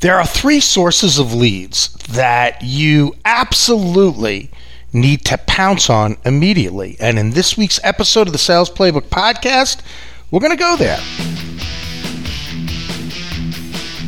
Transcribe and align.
There 0.00 0.16
are 0.16 0.26
three 0.26 0.60
sources 0.60 1.18
of 1.18 1.34
leads 1.34 1.92
that 2.08 2.62
you 2.62 3.14
absolutely 3.26 4.50
need 4.94 5.26
to 5.26 5.36
pounce 5.46 5.90
on 5.90 6.16
immediately. 6.24 6.96
And 6.98 7.18
in 7.18 7.32
this 7.32 7.58
week's 7.58 7.78
episode 7.84 8.26
of 8.26 8.32
the 8.32 8.38
Sales 8.38 8.70
Playbook 8.70 9.10
podcast, 9.10 9.82
we're 10.30 10.40
going 10.40 10.56
to 10.56 10.56
go 10.56 10.74
there. 10.78 10.98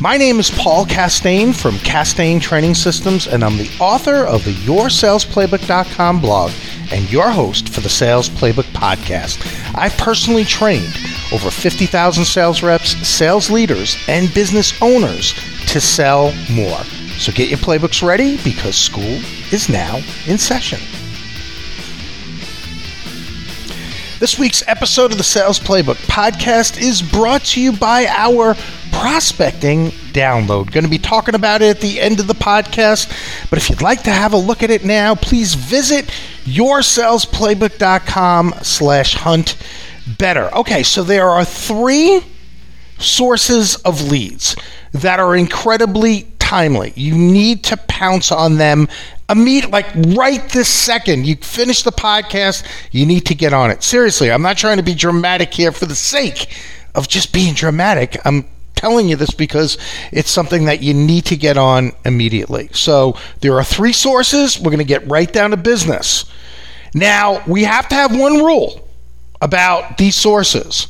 My 0.01 0.17
name 0.17 0.39
is 0.39 0.49
Paul 0.49 0.87
Castain 0.87 1.53
from 1.53 1.77
Castain 1.77 2.39
Training 2.39 2.73
Systems, 2.73 3.27
and 3.27 3.43
I'm 3.43 3.57
the 3.57 3.69
author 3.79 4.25
of 4.25 4.43
the 4.45 4.53
YourSalesPlaybook.com 4.53 6.21
blog 6.21 6.51
and 6.91 7.11
your 7.11 7.29
host 7.29 7.69
for 7.69 7.81
the 7.81 7.89
Sales 7.89 8.29
Playbook 8.29 8.65
podcast. 8.73 9.37
I've 9.75 9.95
personally 9.97 10.43
trained 10.43 10.97
over 11.31 11.51
50,000 11.51 12.25
sales 12.25 12.63
reps, 12.63 13.07
sales 13.07 13.51
leaders, 13.51 13.95
and 14.07 14.33
business 14.33 14.73
owners 14.81 15.35
to 15.73 15.81
sell 15.81 16.31
more. 16.51 16.83
So 17.17 17.31
get 17.31 17.49
your 17.49 17.57
playbooks 17.57 18.07
ready 18.07 18.37
because 18.43 18.77
school 18.77 19.19
is 19.51 19.69
now 19.69 20.01
in 20.27 20.37
session. 20.37 20.77
This 24.19 24.37
week's 24.37 24.61
episode 24.67 25.11
of 25.11 25.17
the 25.17 25.23
Sales 25.23 25.59
Playbook 25.59 25.95
podcast 26.05 26.79
is 26.79 27.01
brought 27.01 27.43
to 27.45 27.59
you 27.59 27.71
by 27.71 28.05
our 28.05 28.53
prospecting 28.91 29.87
download. 30.13 30.71
Going 30.71 30.83
to 30.83 30.89
be 30.89 30.99
talking 30.99 31.33
about 31.33 31.63
it 31.63 31.75
at 31.75 31.81
the 31.81 31.99
end 31.99 32.19
of 32.19 32.27
the 32.27 32.35
podcast, 32.35 33.09
but 33.49 33.57
if 33.57 33.71
you'd 33.71 33.81
like 33.81 34.03
to 34.03 34.11
have 34.11 34.33
a 34.33 34.37
look 34.37 34.61
at 34.61 34.69
it 34.69 34.85
now, 34.85 35.15
please 35.15 35.55
visit 35.55 36.05
yoursalesplaybook.com 36.43 38.53
slash 38.61 39.15
hunt 39.15 39.57
better. 40.19 40.53
Okay, 40.55 40.83
so 40.83 41.01
there 41.03 41.29
are 41.29 41.43
three 41.43 42.21
sources 43.03 43.75
of 43.77 44.09
leads 44.09 44.55
that 44.93 45.19
are 45.19 45.35
incredibly 45.35 46.27
timely. 46.39 46.93
You 46.95 47.15
need 47.15 47.63
to 47.65 47.77
pounce 47.77 48.31
on 48.31 48.57
them 48.57 48.87
immediately, 49.29 49.71
like 49.71 50.17
right 50.17 50.47
this 50.49 50.69
second. 50.69 51.25
You 51.25 51.35
finish 51.37 51.83
the 51.83 51.91
podcast, 51.91 52.65
you 52.91 53.05
need 53.05 53.25
to 53.27 53.35
get 53.35 53.53
on 53.53 53.71
it. 53.71 53.83
Seriously, 53.83 54.31
I'm 54.31 54.41
not 54.41 54.57
trying 54.57 54.77
to 54.77 54.83
be 54.83 54.93
dramatic 54.93 55.53
here 55.53 55.71
for 55.71 55.85
the 55.85 55.95
sake 55.95 56.55
of 56.95 57.07
just 57.07 57.33
being 57.33 57.53
dramatic. 57.53 58.17
I'm 58.25 58.45
telling 58.75 59.07
you 59.07 59.15
this 59.15 59.31
because 59.31 59.77
it's 60.11 60.29
something 60.29 60.65
that 60.65 60.83
you 60.83 60.93
need 60.93 61.25
to 61.25 61.37
get 61.37 61.57
on 61.57 61.93
immediately. 62.05 62.69
So 62.73 63.17
there 63.39 63.57
are 63.57 63.63
three 63.63 63.93
sources. 63.93 64.59
We're 64.59 64.71
going 64.71 64.79
to 64.79 64.83
get 64.83 65.07
right 65.07 65.31
down 65.31 65.51
to 65.51 65.57
business. 65.57 66.25
Now, 66.93 67.41
we 67.47 67.63
have 67.63 67.87
to 67.89 67.95
have 67.95 68.15
one 68.15 68.43
rule 68.43 68.87
about 69.41 69.97
these 69.97 70.15
sources. 70.15 70.87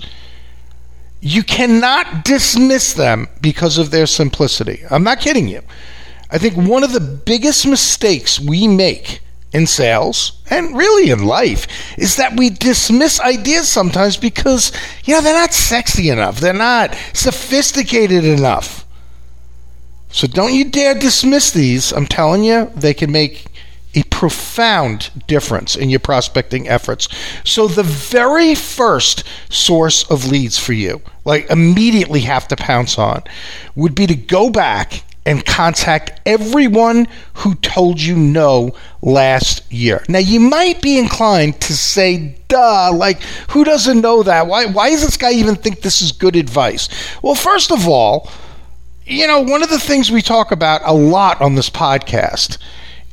You 1.26 1.42
cannot 1.42 2.26
dismiss 2.26 2.92
them 2.92 3.30
because 3.40 3.78
of 3.78 3.92
their 3.92 4.08
simplicity. 4.08 4.84
I'm 4.92 5.06
not 5.06 5.22
kidding 5.22 5.48
you. 5.48 5.62
I 6.30 6.38
think 6.38 6.56
one 6.58 6.84
of 6.84 6.92
the 6.92 7.00
biggest 7.00 7.66
mistakes 7.66 8.42
we 8.42 8.68
make 8.68 9.22
in 9.54 9.66
sales 9.66 10.42
and 10.50 10.76
really 10.76 11.12
in 11.12 11.24
life 11.24 11.66
is 11.98 12.18
that 12.18 12.38
we 12.38 12.50
dismiss 12.50 13.22
ideas 13.22 13.70
sometimes 13.70 14.18
because 14.18 14.74
you 15.06 15.14
know 15.14 15.22
they're 15.22 15.40
not 15.40 15.54
sexy 15.54 16.10
enough 16.10 16.40
they're 16.40 16.54
not 16.54 16.98
sophisticated 17.14 18.26
enough 18.26 18.84
so 20.10 20.26
don't 20.26 20.56
you 20.56 20.66
dare 20.66 20.96
dismiss 20.96 21.52
these 21.52 21.92
i'm 21.92 22.08
telling 22.08 22.44
you 22.44 22.66
they 22.76 22.96
can 22.96 23.12
make 23.12 23.46
a 23.96 24.04
profound 24.04 25.10
difference 25.28 25.76
in 25.76 25.90
your 25.90 26.00
prospecting 26.00 26.68
efforts 26.68 27.08
so 27.44 27.68
the 27.68 27.84
very 27.84 28.56
first 28.56 29.24
source 29.50 30.10
of 30.10 30.26
leads 30.28 30.58
for 30.58 30.74
you 30.74 31.02
like 31.26 31.50
immediately 31.50 32.22
have 32.22 32.48
to 32.48 32.56
pounce 32.56 32.98
on 32.98 33.22
would 33.76 33.96
be 33.96 34.08
to 34.08 34.16
go 34.16 34.50
back 34.50 35.04
and 35.26 35.46
contact 35.46 36.20
everyone 36.26 37.08
who 37.36 37.56
told 37.56 38.02
you 38.02 38.16
no 38.16 38.76
last 39.02 39.72
year. 39.72 40.04
Now, 40.10 40.20
you 40.20 40.40
might 40.40 40.82
be 40.82 41.00
inclined 41.00 41.62
to 41.62 41.74
say, 41.74 42.36
duh, 42.50 42.92
like, 42.94 43.22
who 43.52 43.64
doesn't 43.64 44.02
know 44.02 44.24
that? 44.24 44.48
Why, 44.48 44.66
why 44.66 44.90
does 44.90 45.04
this 45.04 45.18
guy 45.18 45.32
even 45.32 45.56
think 45.56 45.82
this 45.82 46.02
is 46.02 46.12
good 46.12 46.36
advice? 46.36 46.90
Well, 47.22 47.36
first 47.36 47.72
of 47.72 47.88
all, 47.88 48.30
you 49.06 49.28
know, 49.28 49.42
one 49.42 49.64
of 49.64 49.70
the 49.70 49.80
things 49.80 50.12
we 50.12 50.22
talk 50.22 50.52
about 50.52 50.82
a 50.86 50.94
lot 50.94 51.42
on 51.42 51.56
this 51.56 51.70
podcast 51.70 52.58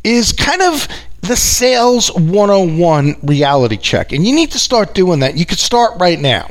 is 0.04 0.32
kind 0.32 0.62
of 0.62 0.88
the 1.22 1.36
sales 1.36 2.12
101 2.14 3.16
reality 3.22 3.76
check. 3.76 4.12
And 4.12 4.26
you 4.26 4.34
need 4.34 4.50
to 4.52 4.58
start 4.58 4.94
doing 4.94 5.20
that. 5.20 5.36
You 5.36 5.46
could 5.46 5.58
start 5.58 5.98
right 5.98 6.18
now. 6.18 6.48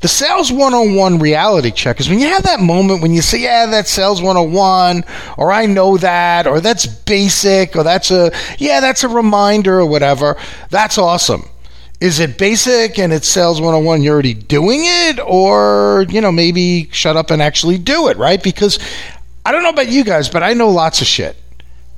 The 0.00 0.08
Sales 0.08 0.52
101 0.52 1.18
reality 1.18 1.70
check 1.70 1.98
is 2.00 2.08
when 2.08 2.18
you 2.18 2.28
have 2.28 2.44
that 2.44 2.60
moment 2.60 3.02
when 3.02 3.12
you 3.12 3.22
say, 3.22 3.40
yeah, 3.40 3.66
that's 3.66 3.90
Sales 3.90 4.22
101, 4.22 5.04
or 5.36 5.52
I 5.52 5.66
know 5.66 5.96
that, 5.96 6.46
or 6.46 6.60
that's 6.60 6.86
basic, 6.86 7.74
or 7.74 7.82
that's 7.82 8.10
a, 8.10 8.30
yeah, 8.58 8.80
that's 8.80 9.04
a 9.04 9.08
reminder, 9.08 9.80
or 9.80 9.86
whatever. 9.86 10.36
That's 10.70 10.98
awesome. 10.98 11.48
Is 12.00 12.20
it 12.20 12.38
basic 12.38 12.98
and 12.98 13.12
it's 13.12 13.28
Sales 13.28 13.60
101, 13.60 14.02
you're 14.02 14.12
already 14.12 14.34
doing 14.34 14.80
it, 14.82 15.18
or, 15.20 16.06
you 16.08 16.20
know, 16.20 16.32
maybe 16.32 16.88
shut 16.92 17.16
up 17.16 17.30
and 17.30 17.40
actually 17.40 17.78
do 17.78 18.08
it, 18.08 18.16
right? 18.16 18.42
Because 18.42 18.78
I 19.44 19.52
don't 19.52 19.62
know 19.62 19.70
about 19.70 19.88
you 19.88 20.04
guys, 20.04 20.28
but 20.28 20.42
I 20.42 20.52
know 20.52 20.68
lots 20.70 21.00
of 21.00 21.06
shit 21.06 21.36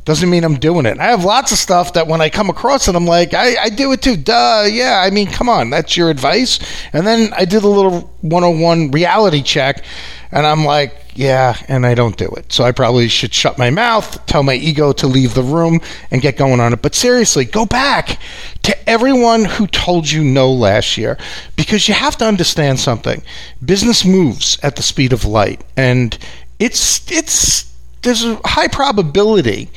doesn't 0.06 0.30
mean 0.30 0.44
I'm 0.44 0.54
doing 0.54 0.86
it. 0.86 0.98
I 0.98 1.06
have 1.06 1.24
lots 1.24 1.50
of 1.50 1.58
stuff 1.58 1.92
that 1.94 2.06
when 2.06 2.20
I 2.20 2.30
come 2.30 2.48
across 2.48 2.86
it, 2.86 2.94
I'm 2.94 3.06
like, 3.06 3.34
I, 3.34 3.64
I 3.64 3.68
do 3.68 3.90
it 3.90 4.02
too. 4.02 4.16
Duh. 4.16 4.64
Yeah. 4.70 5.02
I 5.04 5.10
mean, 5.10 5.26
come 5.26 5.48
on. 5.48 5.68
That's 5.68 5.96
your 5.96 6.10
advice. 6.10 6.60
And 6.92 7.04
then 7.04 7.32
I 7.36 7.44
did 7.44 7.64
a 7.64 7.68
little 7.68 8.02
101 8.20 8.92
reality 8.92 9.42
check 9.42 9.84
and 10.30 10.46
I'm 10.46 10.64
like, 10.64 10.94
yeah, 11.14 11.56
and 11.66 11.84
I 11.86 11.94
don't 11.94 12.16
do 12.16 12.28
it. 12.36 12.52
So 12.52 12.62
I 12.62 12.72
probably 12.72 13.08
should 13.08 13.34
shut 13.34 13.58
my 13.58 13.70
mouth, 13.70 14.24
tell 14.26 14.42
my 14.42 14.54
ego 14.54 14.92
to 14.92 15.06
leave 15.06 15.34
the 15.34 15.42
room, 15.42 15.80
and 16.10 16.20
get 16.20 16.36
going 16.36 16.60
on 16.60 16.72
it. 16.72 16.82
But 16.82 16.94
seriously, 16.94 17.44
go 17.44 17.64
back 17.64 18.18
to 18.62 18.88
everyone 18.88 19.44
who 19.44 19.66
told 19.66 20.10
you 20.10 20.22
no 20.22 20.52
last 20.52 20.98
year 20.98 21.16
because 21.56 21.88
you 21.88 21.94
have 21.94 22.16
to 22.18 22.26
understand 22.26 22.78
something. 22.78 23.22
Business 23.64 24.04
moves 24.04 24.58
at 24.62 24.76
the 24.76 24.82
speed 24.82 25.12
of 25.12 25.24
light, 25.24 25.64
and 25.76 26.18
it's 26.58 27.10
it's 27.10 27.72
there's 28.02 28.24
a 28.24 28.38
high 28.44 28.68
probability 28.68 29.70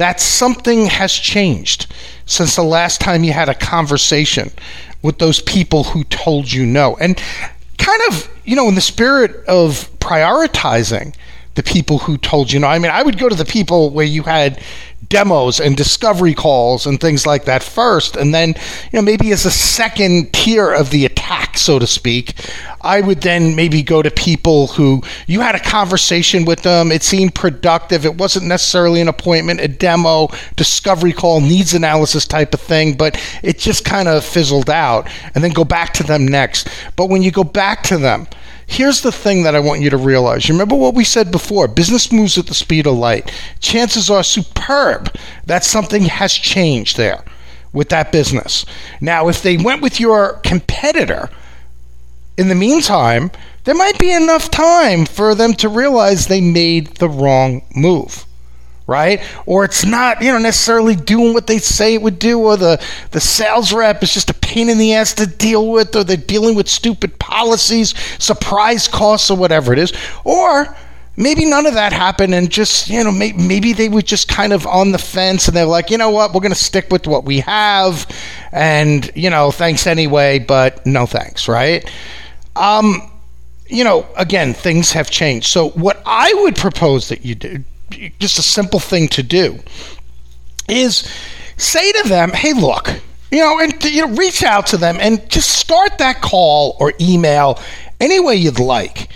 that 0.00 0.18
something 0.18 0.86
has 0.86 1.12
changed 1.12 1.86
since 2.24 2.56
the 2.56 2.62
last 2.62 3.02
time 3.02 3.22
you 3.22 3.34
had 3.34 3.50
a 3.50 3.54
conversation 3.54 4.50
with 5.02 5.18
those 5.18 5.42
people 5.42 5.84
who 5.84 6.04
told 6.04 6.50
you 6.50 6.64
no. 6.64 6.96
And 6.96 7.22
kind 7.76 8.00
of, 8.08 8.28
you 8.44 8.56
know, 8.56 8.66
in 8.68 8.74
the 8.74 8.80
spirit 8.80 9.44
of 9.46 9.90
prioritizing 9.98 11.14
the 11.54 11.62
people 11.62 11.98
who 11.98 12.16
told 12.16 12.50
you 12.50 12.60
no, 12.60 12.66
I 12.66 12.78
mean, 12.78 12.90
I 12.90 13.02
would 13.02 13.18
go 13.18 13.28
to 13.28 13.34
the 13.34 13.44
people 13.44 13.90
where 13.90 14.06
you 14.06 14.22
had 14.22 14.62
demos 15.10 15.60
and 15.60 15.76
discovery 15.76 16.34
calls 16.34 16.86
and 16.86 17.00
things 17.00 17.26
like 17.26 17.44
that 17.44 17.62
first 17.62 18.16
and 18.16 18.34
then 18.34 18.48
you 18.50 18.94
know 18.94 19.02
maybe 19.02 19.30
as 19.32 19.44
a 19.44 19.50
second 19.50 20.32
tier 20.32 20.72
of 20.72 20.90
the 20.90 21.04
attack 21.04 21.58
so 21.58 21.78
to 21.78 21.86
speak 21.86 22.34
i 22.80 23.00
would 23.00 23.20
then 23.20 23.54
maybe 23.54 23.82
go 23.82 24.00
to 24.00 24.10
people 24.10 24.68
who 24.68 25.02
you 25.26 25.40
had 25.40 25.54
a 25.54 25.60
conversation 25.60 26.46
with 26.46 26.62
them 26.62 26.90
it 26.90 27.02
seemed 27.02 27.34
productive 27.34 28.06
it 28.06 28.16
wasn't 28.16 28.46
necessarily 28.46 29.00
an 29.02 29.08
appointment 29.08 29.60
a 29.60 29.68
demo 29.68 30.28
discovery 30.56 31.12
call 31.12 31.40
needs 31.40 31.74
analysis 31.74 32.26
type 32.26 32.54
of 32.54 32.60
thing 32.60 32.96
but 32.96 33.20
it 33.42 33.58
just 33.58 33.84
kind 33.84 34.08
of 34.08 34.24
fizzled 34.24 34.70
out 34.70 35.08
and 35.34 35.42
then 35.42 35.50
go 35.50 35.64
back 35.64 35.92
to 35.94 36.02
them 36.02 36.26
next. 36.26 36.68
But 36.96 37.06
when 37.06 37.22
you 37.22 37.30
go 37.30 37.44
back 37.44 37.82
to 37.84 37.98
them 37.98 38.26
Here's 38.70 39.00
the 39.00 39.10
thing 39.10 39.42
that 39.42 39.56
I 39.56 39.58
want 39.58 39.80
you 39.80 39.90
to 39.90 39.96
realize. 39.96 40.48
You 40.48 40.54
remember 40.54 40.76
what 40.76 40.94
we 40.94 41.02
said 41.02 41.32
before 41.32 41.66
business 41.66 42.12
moves 42.12 42.38
at 42.38 42.46
the 42.46 42.54
speed 42.54 42.86
of 42.86 42.94
light. 42.94 43.32
Chances 43.58 44.08
are 44.08 44.22
superb 44.22 45.12
that 45.44 45.64
something 45.64 46.04
has 46.04 46.32
changed 46.32 46.96
there 46.96 47.24
with 47.72 47.88
that 47.88 48.12
business. 48.12 48.64
Now, 49.00 49.26
if 49.26 49.42
they 49.42 49.56
went 49.56 49.82
with 49.82 49.98
your 49.98 50.34
competitor, 50.44 51.30
in 52.38 52.46
the 52.46 52.54
meantime, 52.54 53.32
there 53.64 53.74
might 53.74 53.98
be 53.98 54.12
enough 54.12 54.52
time 54.52 55.04
for 55.04 55.34
them 55.34 55.54
to 55.54 55.68
realize 55.68 56.28
they 56.28 56.40
made 56.40 56.98
the 56.98 57.08
wrong 57.08 57.62
move 57.74 58.24
right? 58.90 59.22
Or 59.46 59.64
it's 59.64 59.84
not, 59.84 60.20
you 60.20 60.32
know, 60.32 60.38
necessarily 60.38 60.96
doing 60.96 61.32
what 61.32 61.46
they 61.46 61.58
say 61.58 61.94
it 61.94 62.02
would 62.02 62.18
do, 62.18 62.40
or 62.40 62.56
the, 62.56 62.84
the 63.12 63.20
sales 63.20 63.72
rep 63.72 64.02
is 64.02 64.12
just 64.12 64.30
a 64.30 64.34
pain 64.50 64.68
in 64.68 64.78
the 64.78 64.94
ass 64.94 65.14
to 65.14 65.26
deal 65.26 65.70
with, 65.70 65.94
or 65.94 66.02
they're 66.02 66.16
dealing 66.16 66.56
with 66.56 66.68
stupid 66.68 67.18
policies, 67.20 67.94
surprise 68.18 68.88
costs, 68.88 69.30
or 69.30 69.36
whatever 69.36 69.72
it 69.72 69.78
is. 69.78 69.92
Or 70.24 70.76
maybe 71.16 71.44
none 71.44 71.66
of 71.66 71.74
that 71.74 71.92
happened 71.92 72.34
and 72.34 72.50
just, 72.50 72.88
you 72.88 73.04
know, 73.04 73.12
maybe, 73.12 73.38
maybe 73.38 73.72
they 73.72 73.88
were 73.88 74.02
just 74.02 74.26
kind 74.26 74.52
of 74.52 74.66
on 74.66 74.90
the 74.90 74.98
fence 74.98 75.46
and 75.46 75.56
they're 75.56 75.64
like, 75.66 75.90
you 75.90 75.98
know 75.98 76.10
what, 76.10 76.32
we're 76.32 76.40
going 76.40 76.50
to 76.50 76.58
stick 76.58 76.90
with 76.90 77.06
what 77.06 77.24
we 77.24 77.40
have 77.40 78.06
and, 78.50 79.10
you 79.14 79.30
know, 79.30 79.52
thanks 79.52 79.86
anyway, 79.86 80.40
but 80.40 80.84
no 80.84 81.06
thanks, 81.06 81.46
right? 81.46 81.88
Um, 82.56 83.08
you 83.68 83.84
know, 83.84 84.04
again, 84.16 84.52
things 84.52 84.90
have 84.92 85.10
changed. 85.10 85.46
So, 85.46 85.68
what 85.70 86.02
I 86.04 86.34
would 86.42 86.56
propose 86.56 87.08
that 87.10 87.24
you 87.24 87.36
do 87.36 87.64
just 88.18 88.38
a 88.38 88.42
simple 88.42 88.80
thing 88.80 89.08
to 89.08 89.22
do 89.22 89.58
is 90.68 91.08
say 91.56 91.92
to 91.92 92.08
them, 92.08 92.30
hey, 92.30 92.52
look, 92.52 93.00
you 93.30 93.38
know, 93.38 93.60
and 93.60 93.82
you 93.84 94.06
know, 94.06 94.14
reach 94.14 94.42
out 94.42 94.66
to 94.68 94.76
them 94.76 94.98
and 95.00 95.28
just 95.30 95.50
start 95.50 95.98
that 95.98 96.20
call 96.20 96.76
or 96.80 96.92
email 97.00 97.60
any 98.00 98.20
way 98.20 98.36
you'd 98.36 98.58
like. 98.58 99.08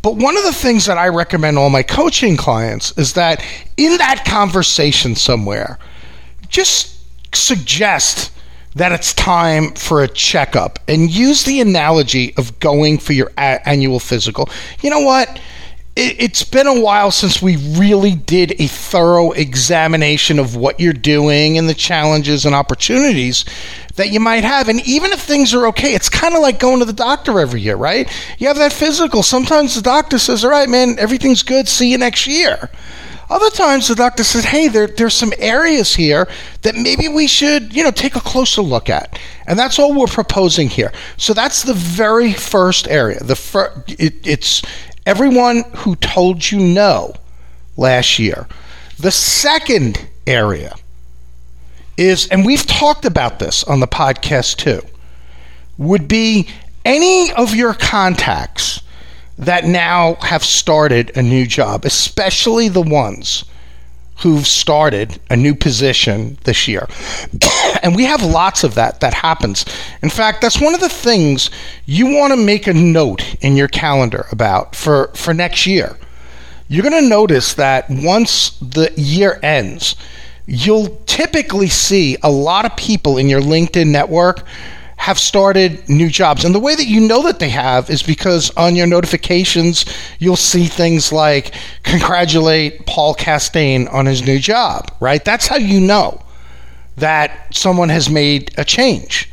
But 0.00 0.16
one 0.16 0.36
of 0.36 0.44
the 0.44 0.52
things 0.52 0.86
that 0.86 0.96
I 0.96 1.08
recommend 1.08 1.58
all 1.58 1.70
my 1.70 1.82
coaching 1.82 2.36
clients 2.36 2.96
is 2.96 3.14
that 3.14 3.44
in 3.76 3.98
that 3.98 4.24
conversation 4.24 5.16
somewhere, 5.16 5.78
just 6.48 6.96
suggest 7.34 8.32
that 8.74 8.92
it's 8.92 9.12
time 9.12 9.72
for 9.72 10.02
a 10.02 10.08
checkup 10.08 10.78
and 10.86 11.10
use 11.10 11.44
the 11.44 11.60
analogy 11.60 12.34
of 12.36 12.58
going 12.60 12.98
for 12.98 13.12
your 13.12 13.32
a- 13.36 13.68
annual 13.68 13.98
physical. 13.98 14.48
You 14.82 14.90
know 14.90 15.00
what? 15.00 15.40
It's 16.00 16.44
been 16.44 16.68
a 16.68 16.80
while 16.80 17.10
since 17.10 17.42
we 17.42 17.56
really 17.56 18.14
did 18.14 18.54
a 18.60 18.68
thorough 18.68 19.32
examination 19.32 20.38
of 20.38 20.54
what 20.54 20.78
you're 20.78 20.92
doing 20.92 21.58
and 21.58 21.68
the 21.68 21.74
challenges 21.74 22.46
and 22.46 22.54
opportunities 22.54 23.44
that 23.96 24.10
you 24.10 24.20
might 24.20 24.44
have. 24.44 24.68
And 24.68 24.80
even 24.86 25.10
if 25.10 25.20
things 25.20 25.52
are 25.54 25.66
okay, 25.68 25.94
it's 25.94 26.08
kind 26.08 26.36
of 26.36 26.40
like 26.40 26.60
going 26.60 26.78
to 26.78 26.84
the 26.84 26.92
doctor 26.92 27.40
every 27.40 27.62
year, 27.62 27.74
right? 27.74 28.08
You 28.38 28.46
have 28.46 28.58
that 28.58 28.72
physical. 28.72 29.24
Sometimes 29.24 29.74
the 29.74 29.82
doctor 29.82 30.18
says, 30.18 30.44
All 30.44 30.50
right, 30.50 30.68
man, 30.68 31.00
everything's 31.00 31.42
good. 31.42 31.66
See 31.66 31.90
you 31.90 31.98
next 31.98 32.28
year. 32.28 32.70
Other 33.30 33.50
times 33.50 33.88
the 33.88 33.94
doctor 33.94 34.24
says, 34.24 34.44
"Hey, 34.44 34.68
there, 34.68 34.86
there's 34.86 35.12
some 35.12 35.34
areas 35.36 35.94
here 35.94 36.26
that 36.62 36.74
maybe 36.74 37.08
we 37.08 37.26
should, 37.26 37.76
you 37.76 37.84
know, 37.84 37.90
take 37.90 38.16
a 38.16 38.22
closer 38.22 38.62
look 38.62 38.88
at," 38.88 39.18
and 39.46 39.58
that's 39.58 39.78
all 39.78 39.92
we're 39.92 40.06
proposing 40.06 40.70
here. 40.70 40.90
So 41.18 41.34
that's 41.34 41.62
the 41.62 41.74
very 41.74 42.32
first 42.32 42.88
area. 42.88 43.22
The 43.22 43.36
fir- 43.36 43.84
it, 43.86 44.26
it's 44.26 44.62
everyone 45.08 45.64
who 45.74 45.96
told 45.96 46.50
you 46.50 46.60
no 46.60 47.14
last 47.78 48.18
year. 48.18 48.46
The 48.98 49.10
second 49.10 50.06
area 50.26 50.74
is, 51.96 52.28
and 52.28 52.44
we've 52.44 52.66
talked 52.66 53.06
about 53.06 53.38
this 53.38 53.64
on 53.64 53.80
the 53.80 53.86
podcast 53.86 54.58
too, 54.58 54.82
would 55.78 56.08
be 56.08 56.46
any 56.84 57.32
of 57.32 57.54
your 57.54 57.72
contacts 57.72 58.82
that 59.38 59.64
now 59.64 60.16
have 60.16 60.44
started 60.44 61.16
a 61.16 61.22
new 61.22 61.46
job, 61.46 61.86
especially 61.86 62.68
the 62.68 62.82
ones 62.82 63.46
who've 64.18 64.46
started 64.46 65.20
a 65.30 65.36
new 65.36 65.54
position 65.54 66.38
this 66.44 66.66
year. 66.66 66.88
and 67.82 67.94
we 67.94 68.04
have 68.04 68.22
lots 68.22 68.64
of 68.64 68.74
that 68.74 69.00
that 69.00 69.14
happens. 69.14 69.64
In 70.02 70.10
fact, 70.10 70.40
that's 70.40 70.60
one 70.60 70.74
of 70.74 70.80
the 70.80 70.88
things 70.88 71.50
you 71.86 72.06
want 72.16 72.32
to 72.32 72.36
make 72.36 72.66
a 72.66 72.74
note 72.74 73.36
in 73.40 73.56
your 73.56 73.68
calendar 73.68 74.26
about 74.32 74.74
for, 74.74 75.08
for 75.14 75.32
next 75.32 75.66
year. 75.66 75.96
You're 76.68 76.82
going 76.82 77.02
to 77.02 77.08
notice 77.08 77.54
that 77.54 77.86
once 77.88 78.50
the 78.58 78.92
year 78.96 79.38
ends, 79.42 79.96
you'll 80.46 81.00
typically 81.06 81.68
see 81.68 82.16
a 82.22 82.30
lot 82.30 82.64
of 82.64 82.76
people 82.76 83.18
in 83.18 83.28
your 83.28 83.40
LinkedIn 83.40 83.86
network 83.86 84.44
have 84.98 85.18
started 85.18 85.88
new 85.88 86.10
jobs. 86.10 86.44
And 86.44 86.54
the 86.54 86.60
way 86.60 86.74
that 86.74 86.86
you 86.86 87.00
know 87.00 87.22
that 87.22 87.38
they 87.38 87.48
have 87.48 87.88
is 87.88 88.02
because 88.02 88.50
on 88.56 88.76
your 88.76 88.86
notifications, 88.86 89.86
you'll 90.18 90.36
see 90.36 90.66
things 90.66 91.12
like 91.12 91.54
congratulate 91.84 92.84
Paul 92.84 93.14
Castain 93.14 93.88
on 93.88 94.06
his 94.06 94.26
new 94.26 94.38
job, 94.38 94.92
right? 95.00 95.24
That's 95.24 95.46
how 95.46 95.56
you 95.56 95.80
know 95.80 96.20
that 96.96 97.54
someone 97.54 97.88
has 97.88 98.10
made 98.10 98.52
a 98.58 98.64
change. 98.64 99.30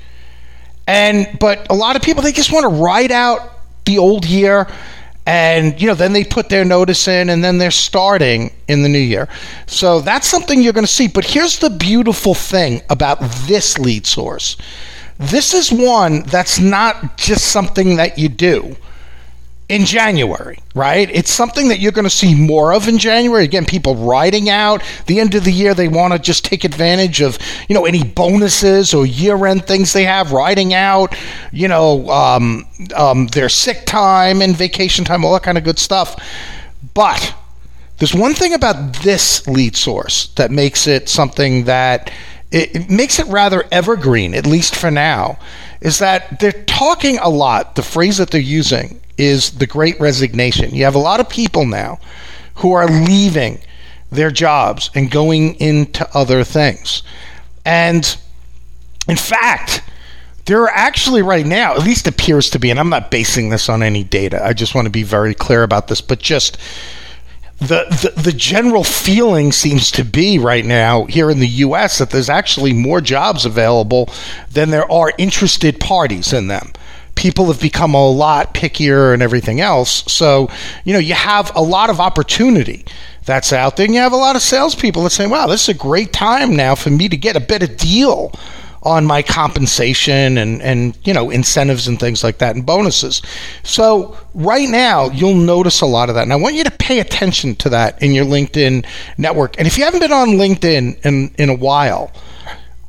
And 0.88 1.28
but 1.40 1.68
a 1.70 1.74
lot 1.74 1.96
of 1.96 2.04
people 2.04 2.22
they 2.22 2.32
just 2.32 2.54
want 2.54 2.64
to 2.64 2.82
ride 2.82 3.12
out 3.12 3.42
the 3.86 3.98
old 3.98 4.26
year 4.26 4.68
and 5.26 5.82
you 5.82 5.88
know 5.88 5.96
then 5.96 6.14
they 6.14 6.24
put 6.24 6.50
their 6.50 6.64
notice 6.64 7.08
in 7.08 7.30
and 7.30 7.44
then 7.44 7.58
they're 7.58 7.72
starting 7.72 8.54
in 8.68 8.84
the 8.84 8.90
new 8.90 9.00
year 9.00 9.28
so 9.66 10.00
that's 10.02 10.28
something 10.28 10.62
you're 10.62 10.74
going 10.74 10.86
to 10.86 10.92
see 10.92 11.08
but 11.08 11.26
here's 11.26 11.60
the 11.60 11.70
beautiful 11.70 12.36
thing 12.36 12.82
about 12.90 13.20
this 13.48 13.80
lead 13.80 14.06
source 14.06 14.58
this 15.18 15.54
is 15.54 15.72
one 15.72 16.24
that's 16.24 16.60
not 16.60 17.18
just 17.18 17.48
something 17.48 17.96
that 17.98 18.18
you 18.18 18.30
do 18.30 18.76
in 19.68 19.86
January, 19.86 20.60
right? 20.76 21.10
It's 21.10 21.32
something 21.32 21.70
that 21.70 21.80
you're 21.80 21.92
going 21.92 22.06
to 22.06 22.10
see 22.10 22.36
more 22.36 22.74
of 22.74 22.88
in 22.88 23.00
January. 23.00 23.46
Again, 23.46 23.66
people 23.66 23.96
riding 23.96 24.48
out 24.50 24.84
the 25.08 25.20
end 25.20 25.34
of 25.34 25.44
the 25.44 25.52
year. 25.52 25.74
They 25.74 25.88
want 25.88 26.14
to 26.14 26.20
just 26.20 26.46
take 26.46 26.64
advantage 26.64 27.22
of, 27.22 27.40
you 27.68 27.74
know, 27.74 27.86
any 27.86 28.04
bonuses 28.04 28.94
or 28.94 29.08
year-end 29.08 29.66
things 29.66 29.92
they 29.92 30.04
have, 30.04 30.32
riding 30.32 30.76
out, 30.76 31.16
you 31.52 31.68
know, 31.68 32.08
um, 32.10 32.68
um, 32.96 33.28
their 33.28 33.50
sick 33.50 33.86
time 33.86 34.42
and 34.42 34.56
vacation 34.56 35.04
time, 35.04 35.26
all 35.26 35.34
that 35.34 35.44
kind 35.44 35.58
of 35.58 35.64
good 35.64 35.80
stuff. 35.80 36.16
But 36.94 37.34
there's 37.98 38.14
one 38.14 38.36
thing 38.36 38.54
about 38.54 38.98
this 38.98 39.48
lead 39.48 39.76
source 39.76 40.28
that 40.36 40.52
makes 40.52 40.86
it 40.86 41.10
something 41.10 41.64
that 41.64 42.12
it, 42.56 42.74
it 42.74 42.90
makes 42.90 43.20
it 43.20 43.28
rather 43.28 43.66
evergreen, 43.70 44.34
at 44.34 44.48
least 44.48 44.78
for 44.78 44.90
now, 44.90 45.38
is 45.82 46.00
that 46.00 46.40
they're 46.40 46.64
talking 46.64 47.18
a 47.20 47.28
lot. 47.28 47.76
The 47.76 47.84
phrase 47.84 48.18
that 48.18 48.32
they're 48.32 48.40
using 48.40 49.02
is 49.18 49.52
the 49.52 49.68
great 49.68 50.00
resignation. 50.00 50.74
You 50.74 50.86
have 50.86 50.96
a 50.96 51.00
lot 51.00 51.20
of 51.20 51.28
people 51.28 51.66
now 51.66 52.00
who 52.56 52.72
are 52.72 52.88
leaving 52.88 53.60
their 54.10 54.32
jobs 54.32 54.90
and 54.96 55.12
going 55.12 55.56
into 55.56 56.08
other 56.16 56.46
things. 56.46 57.04
And 57.66 58.18
in 59.10 59.18
fact, 59.18 59.84
there 60.46 60.62
are 60.62 60.70
actually 60.70 61.24
right 61.24 61.46
now, 61.46 61.74
at 61.74 61.84
least 61.84 62.08
appears 62.08 62.50
to 62.52 62.60
be, 62.60 62.70
and 62.70 62.80
I'm 62.80 62.90
not 62.90 63.12
basing 63.12 63.50
this 63.50 63.68
on 63.68 63.84
any 63.84 64.06
data, 64.06 64.42
I 64.42 64.54
just 64.54 64.76
want 64.76 64.86
to 64.86 64.92
be 64.92 65.04
very 65.04 65.34
clear 65.34 65.64
about 65.64 65.90
this, 65.90 66.00
but 66.00 66.20
just 66.20 66.58
the, 67.60 68.12
the, 68.16 68.22
the 68.22 68.32
general 68.34 68.84
feeling 68.84 69.52
seems 69.52 69.90
to 69.92 70.04
be 70.04 70.38
right 70.38 70.66
now 70.66 71.06
here 71.06 71.30
in 71.30 71.40
the 71.40 71.48
U.S. 71.48 72.00
that 72.00 72.10
there's 72.10 72.30
actually 72.30 72.74
more 72.74 73.00
jobs 73.00 73.46
available 73.46 74.10
than 74.52 74.72
there 74.72 74.92
are 74.92 75.14
interested 75.18 75.80
parties 75.80 76.34
in 76.34 76.48
them. 76.48 76.74
People 77.16 77.46
have 77.46 77.62
become 77.62 77.94
a 77.94 78.10
lot 78.10 78.54
pickier 78.54 79.14
and 79.14 79.24
everything 79.24 79.62
else. 79.62 80.04
So, 80.12 80.50
you 80.84 80.92
know, 80.92 81.00
you 81.00 81.14
have 81.14 81.56
a 81.56 81.62
lot 81.62 81.90
of 81.90 82.02
opportunity 82.02 82.86
that's 83.24 83.54
out 83.54 83.78
there. 83.78 83.86
And 83.86 83.96
you 83.96 84.02
have 84.02 84.12
a 84.12 84.18
lot 84.18 84.36
of 84.36 84.42
salespeople 84.42 85.04
that 85.04 85.12
say, 85.12 85.26
wow, 85.26 85.48
this 85.48 85.64
is 85.64 85.70
a 85.70 85.80
great 85.80 86.12
time 86.12 86.58
now 86.58 86.76
for 86.76 86.90
me 86.90 87.08
to 87.08 87.16
get 87.16 87.38
a 87.38 87.40
better 87.40 87.68
deal 87.68 88.34
on 88.86 89.06
my 89.06 89.22
compensation 89.22 90.38
and, 90.38 90.62
and 90.62 90.98
you 91.04 91.14
know 91.14 91.30
incentives 91.32 91.88
and 91.88 92.00
things 92.00 92.24
like 92.24 92.38
that 92.38 92.56
and 92.56 92.66
bonuses. 92.66 93.22
So 93.64 94.18
right 94.34 94.70
now 94.70 95.10
you'll 95.10 95.36
notice 95.36 95.82
a 95.82 95.86
lot 95.86 96.10
of 96.10 96.16
that. 96.16 96.24
And 96.24 96.32
I 96.32 96.38
want 96.38 96.56
you 96.56 96.64
to 96.64 96.72
pay 96.72 97.00
attention 97.00 97.56
to 97.58 97.70
that 97.70 98.02
in 98.02 98.14
your 98.14 98.26
LinkedIn 98.26 98.86
network. 99.18 99.58
And 99.58 99.68
if 99.68 99.78
you 99.78 99.84
haven't 99.84 100.02
been 100.02 100.14
on 100.14 100.30
LinkedIn 100.30 101.06
in, 101.06 101.34
in 101.38 101.50
a 101.50 101.56
while, 101.56 102.12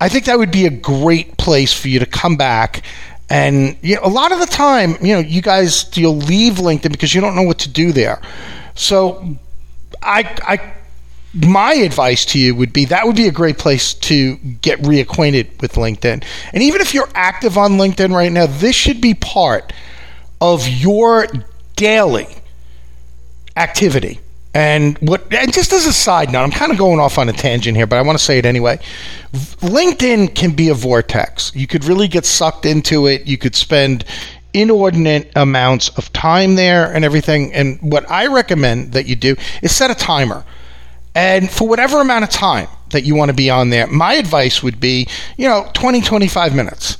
I 0.00 0.08
think 0.08 0.26
that 0.26 0.38
would 0.38 0.52
be 0.52 0.66
a 0.66 0.70
great 0.70 1.38
place 1.38 1.72
for 1.72 1.88
you 1.88 1.98
to 1.98 2.06
come 2.06 2.36
back 2.36 2.84
and 3.28 3.76
you 3.82 3.96
know, 3.96 4.02
a 4.04 4.08
lot 4.08 4.30
of 4.32 4.38
the 4.38 4.46
time, 4.46 4.96
you 5.00 5.14
know, 5.14 5.18
you 5.20 5.42
guys 5.42 5.90
you'll 5.96 6.16
leave 6.16 6.54
LinkedIn 6.54 6.92
because 6.92 7.14
you 7.14 7.20
don't 7.20 7.34
know 7.34 7.42
what 7.42 7.58
to 7.60 7.68
do 7.68 7.92
there. 7.92 8.20
So 8.74 9.36
I 10.02 10.22
I 10.42 10.74
my 11.44 11.74
advice 11.74 12.24
to 12.26 12.38
you 12.38 12.54
would 12.54 12.72
be 12.72 12.86
that 12.86 13.06
would 13.06 13.16
be 13.16 13.28
a 13.28 13.32
great 13.32 13.58
place 13.58 13.92
to 13.94 14.36
get 14.36 14.80
reacquainted 14.80 15.60
with 15.60 15.74
LinkedIn. 15.74 16.24
And 16.52 16.62
even 16.62 16.80
if 16.80 16.94
you're 16.94 17.08
active 17.14 17.58
on 17.58 17.72
LinkedIn 17.72 18.14
right 18.14 18.32
now, 18.32 18.46
this 18.46 18.74
should 18.74 19.00
be 19.00 19.14
part 19.14 19.72
of 20.40 20.66
your 20.66 21.26
daily 21.76 22.28
activity. 23.56 24.20
And 24.54 24.96
what 24.98 25.30
and 25.34 25.52
just 25.52 25.74
as 25.74 25.84
a 25.84 25.92
side 25.92 26.32
note, 26.32 26.42
I'm 26.42 26.50
kind 26.50 26.72
of 26.72 26.78
going 26.78 26.98
off 26.98 27.18
on 27.18 27.28
a 27.28 27.32
tangent 27.32 27.76
here, 27.76 27.86
but 27.86 27.96
I 27.96 28.02
want 28.02 28.18
to 28.18 28.24
say 28.24 28.38
it 28.38 28.46
anyway. 28.46 28.78
LinkedIn 29.32 30.34
can 30.34 30.52
be 30.52 30.70
a 30.70 30.74
vortex. 30.74 31.54
You 31.54 31.66
could 31.66 31.84
really 31.84 32.08
get 32.08 32.24
sucked 32.24 32.64
into 32.64 33.06
it. 33.06 33.26
You 33.26 33.36
could 33.36 33.54
spend 33.54 34.06
inordinate 34.54 35.30
amounts 35.36 35.90
of 35.90 36.10
time 36.14 36.54
there 36.54 36.90
and 36.90 37.04
everything. 37.04 37.52
And 37.52 37.78
what 37.82 38.10
I 38.10 38.28
recommend 38.28 38.92
that 38.92 39.04
you 39.04 39.14
do 39.14 39.36
is 39.60 39.76
set 39.76 39.90
a 39.90 39.94
timer. 39.94 40.42
And 41.16 41.50
for 41.50 41.66
whatever 41.66 42.02
amount 42.02 42.24
of 42.24 42.30
time 42.30 42.68
that 42.90 43.04
you 43.04 43.14
want 43.14 43.30
to 43.30 43.34
be 43.34 43.48
on 43.48 43.70
there, 43.70 43.86
my 43.86 44.14
advice 44.14 44.62
would 44.62 44.78
be, 44.78 45.08
you 45.38 45.48
know, 45.48 45.68
20, 45.72 46.02
25 46.02 46.54
minutes. 46.54 46.98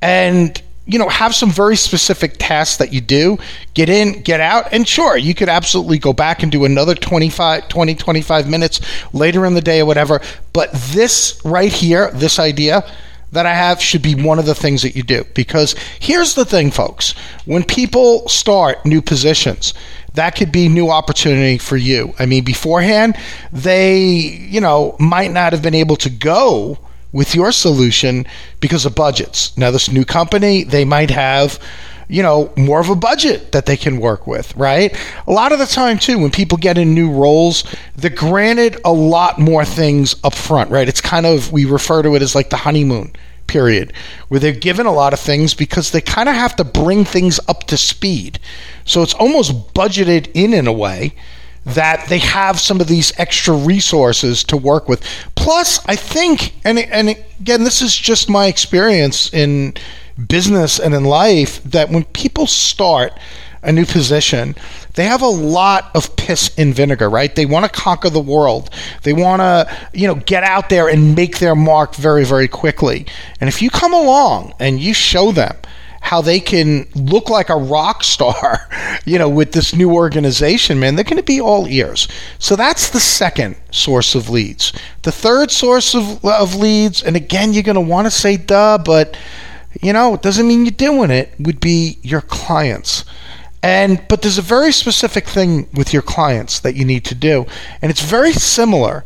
And 0.00 0.60
you 0.86 0.98
know, 0.98 1.08
have 1.08 1.36
some 1.36 1.50
very 1.50 1.76
specific 1.76 2.34
tasks 2.38 2.78
that 2.78 2.92
you 2.92 3.00
do, 3.00 3.38
get 3.74 3.88
in, 3.88 4.22
get 4.22 4.40
out, 4.40 4.72
and 4.72 4.88
sure, 4.88 5.16
you 5.16 5.34
could 5.34 5.48
absolutely 5.48 5.98
go 5.98 6.12
back 6.12 6.42
and 6.42 6.50
do 6.50 6.64
another 6.64 6.96
25, 6.96 7.68
20, 7.68 7.94
25 7.94 8.48
minutes 8.48 8.80
later 9.12 9.46
in 9.46 9.54
the 9.54 9.60
day 9.60 9.80
or 9.80 9.86
whatever. 9.86 10.20
But 10.52 10.72
this 10.72 11.40
right 11.44 11.72
here, 11.72 12.10
this 12.10 12.40
idea 12.40 12.82
that 13.32 13.46
I 13.46 13.54
have 13.54 13.80
should 13.80 14.02
be 14.02 14.14
one 14.14 14.38
of 14.40 14.46
the 14.46 14.54
things 14.54 14.82
that 14.82 14.96
you 14.96 15.02
do. 15.02 15.24
Because 15.34 15.74
here's 16.00 16.34
the 16.34 16.44
thing, 16.44 16.70
folks 16.70 17.12
when 17.44 17.62
people 17.62 18.28
start 18.28 18.84
new 18.84 19.00
positions, 19.00 19.74
that 20.14 20.34
could 20.36 20.52
be 20.52 20.68
new 20.68 20.90
opportunity 20.90 21.58
for 21.58 21.76
you. 21.76 22.14
I 22.18 22.26
mean, 22.26 22.44
beforehand, 22.44 23.16
they, 23.52 24.06
you 24.06 24.60
know, 24.60 24.96
might 24.98 25.30
not 25.30 25.52
have 25.52 25.62
been 25.62 25.74
able 25.74 25.96
to 25.96 26.10
go 26.10 26.78
with 27.12 27.34
your 27.34 27.52
solution 27.52 28.26
because 28.60 28.86
of 28.86 28.94
budgets. 28.94 29.56
Now, 29.56 29.70
this 29.70 29.90
new 29.90 30.04
company, 30.04 30.64
they 30.64 30.84
might 30.84 31.10
have, 31.10 31.58
you 32.08 32.22
know, 32.22 32.52
more 32.56 32.80
of 32.80 32.88
a 32.88 32.96
budget 32.96 33.52
that 33.52 33.66
they 33.66 33.76
can 33.76 34.00
work 34.00 34.26
with, 34.26 34.54
right? 34.56 34.96
A 35.26 35.32
lot 35.32 35.52
of 35.52 35.58
the 35.58 35.66
time, 35.66 35.98
too, 35.98 36.18
when 36.18 36.30
people 36.30 36.58
get 36.58 36.78
in 36.78 36.94
new 36.94 37.10
roles, 37.10 37.64
they're 37.96 38.10
granted 38.10 38.80
a 38.84 38.92
lot 38.92 39.38
more 39.38 39.64
things 39.64 40.16
up 40.24 40.34
front, 40.34 40.70
right? 40.70 40.88
It's 40.88 41.00
kind 41.00 41.26
of, 41.26 41.52
we 41.52 41.64
refer 41.64 42.02
to 42.02 42.14
it 42.14 42.22
as 42.22 42.34
like 42.34 42.50
the 42.50 42.56
honeymoon 42.56 43.12
period 43.50 43.92
where 44.28 44.38
they're 44.38 44.52
given 44.52 44.86
a 44.86 44.92
lot 44.92 45.12
of 45.12 45.18
things 45.18 45.54
because 45.54 45.90
they 45.90 46.00
kind 46.00 46.28
of 46.28 46.36
have 46.36 46.54
to 46.54 46.62
bring 46.62 47.04
things 47.04 47.40
up 47.48 47.64
to 47.64 47.76
speed. 47.76 48.38
So 48.84 49.02
it's 49.02 49.14
almost 49.14 49.74
budgeted 49.74 50.30
in 50.34 50.54
in 50.54 50.68
a 50.68 50.72
way 50.72 51.14
that 51.66 52.06
they 52.08 52.18
have 52.18 52.60
some 52.60 52.80
of 52.80 52.86
these 52.86 53.12
extra 53.18 53.54
resources 53.54 54.44
to 54.44 54.56
work 54.56 54.88
with. 54.88 55.02
Plus, 55.34 55.84
I 55.86 55.96
think, 55.96 56.54
and 56.64 56.78
and 56.78 57.10
again, 57.40 57.64
this 57.64 57.82
is 57.82 57.94
just 57.94 58.30
my 58.30 58.46
experience 58.46 59.32
in 59.34 59.74
business 60.28 60.78
and 60.78 60.94
in 60.94 61.04
life, 61.04 61.62
that 61.64 61.90
when 61.90 62.04
people 62.04 62.46
start 62.46 63.12
a 63.62 63.72
new 63.72 63.84
position, 63.84 64.54
they 64.94 65.04
have 65.04 65.22
a 65.22 65.26
lot 65.26 65.90
of 65.94 66.16
piss 66.16 66.54
in 66.56 66.72
vinegar, 66.72 67.10
right? 67.10 67.34
They 67.34 67.46
want 67.46 67.66
to 67.66 67.70
conquer 67.70 68.10
the 68.10 68.20
world. 68.20 68.70
They 69.02 69.12
want 69.12 69.40
to, 69.40 69.70
you 69.92 70.06
know, 70.06 70.14
get 70.14 70.44
out 70.44 70.68
there 70.68 70.88
and 70.88 71.14
make 71.14 71.38
their 71.38 71.54
mark 71.54 71.94
very, 71.94 72.24
very 72.24 72.48
quickly. 72.48 73.06
And 73.40 73.48
if 73.48 73.60
you 73.60 73.70
come 73.70 73.92
along 73.92 74.54
and 74.58 74.80
you 74.80 74.94
show 74.94 75.30
them 75.32 75.56
how 76.00 76.22
they 76.22 76.40
can 76.40 76.88
look 76.94 77.28
like 77.28 77.50
a 77.50 77.56
rock 77.56 78.02
star, 78.14 78.68
you 79.04 79.18
know, 79.18 79.28
with 79.28 79.52
this 79.52 79.74
new 79.74 79.92
organization, 79.92 80.80
man, 80.80 80.94
they're 80.94 81.04
going 81.04 81.16
to 81.18 81.22
be 81.22 81.40
all 81.40 81.68
ears. 81.68 82.08
So 82.38 82.56
that's 82.56 82.88
the 82.90 83.00
second 83.00 83.56
source 83.70 84.14
of 84.14 84.30
leads. 84.30 84.72
The 85.02 85.12
third 85.12 85.50
source 85.50 85.94
of, 85.94 86.24
of 86.24 86.54
leads, 86.54 87.02
and 87.02 87.14
again, 87.14 87.52
you're 87.52 87.62
going 87.62 87.74
to 87.74 87.80
want 87.80 88.06
to 88.06 88.10
say 88.10 88.38
duh, 88.38 88.78
but, 88.78 89.16
you 89.82 89.92
know, 89.92 90.14
it 90.14 90.22
doesn't 90.22 90.48
mean 90.48 90.64
you're 90.64 90.72
doing 90.72 91.10
it, 91.10 91.34
would 91.38 91.60
be 91.60 91.98
your 92.02 92.22
clients. 92.22 93.04
And 93.62 94.02
but 94.08 94.22
there's 94.22 94.38
a 94.38 94.42
very 94.42 94.72
specific 94.72 95.26
thing 95.26 95.68
with 95.74 95.92
your 95.92 96.02
clients 96.02 96.60
that 96.60 96.76
you 96.76 96.84
need 96.84 97.04
to 97.06 97.14
do, 97.14 97.46
and 97.82 97.90
it's 97.90 98.02
very 98.02 98.32
similar 98.32 99.04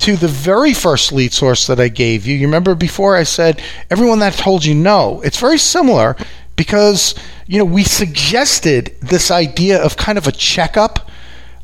to 0.00 0.16
the 0.16 0.28
very 0.28 0.74
first 0.74 1.10
lead 1.10 1.32
source 1.32 1.66
that 1.66 1.80
I 1.80 1.88
gave 1.88 2.26
you. 2.26 2.36
You 2.36 2.46
remember 2.46 2.74
before 2.74 3.16
I 3.16 3.24
said 3.24 3.60
everyone 3.90 4.20
that 4.20 4.34
told 4.34 4.64
you 4.64 4.74
no. 4.74 5.20
It's 5.22 5.40
very 5.40 5.58
similar 5.58 6.16
because 6.56 7.14
you 7.46 7.58
know 7.58 7.64
we 7.64 7.82
suggested 7.82 8.94
this 9.00 9.30
idea 9.30 9.82
of 9.82 9.96
kind 9.96 10.18
of 10.18 10.26
a 10.26 10.32
checkup. 10.32 11.10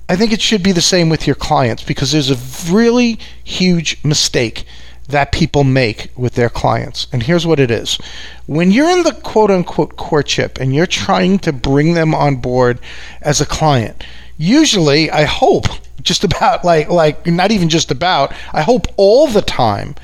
I 0.08 0.16
think 0.16 0.32
it 0.32 0.40
should 0.40 0.62
be 0.62 0.72
the 0.72 0.80
same 0.80 1.08
with 1.08 1.26
your 1.26 1.36
clients 1.36 1.82
because 1.82 2.12
there's 2.12 2.30
a 2.30 2.72
really 2.72 3.18
huge 3.42 4.02
mistake 4.02 4.64
that 5.08 5.32
people 5.32 5.64
make 5.64 6.10
with 6.16 6.34
their 6.34 6.48
clients. 6.48 7.06
And 7.12 7.22
here's 7.22 7.46
what 7.46 7.60
it 7.60 7.70
is 7.70 7.98
when 8.46 8.70
you're 8.70 8.90
in 8.90 9.02
the 9.02 9.12
quote 9.12 9.50
unquote 9.50 9.96
courtship 9.96 10.58
and 10.60 10.74
you're 10.74 10.86
trying 10.86 11.38
to 11.40 11.52
bring 11.52 11.94
them 11.94 12.14
on 12.14 12.36
board 12.36 12.78
as 13.20 13.40
a 13.40 13.46
client, 13.46 14.04
usually, 14.38 15.10
I 15.10 15.24
hope, 15.24 15.66
just 16.02 16.24
about 16.24 16.64
like, 16.64 16.88
like 16.88 17.26
not 17.26 17.50
even 17.50 17.68
just 17.68 17.90
about, 17.90 18.32
I 18.52 18.62
hope 18.62 18.86
all 18.96 19.26
the 19.26 19.42
time 19.42 19.94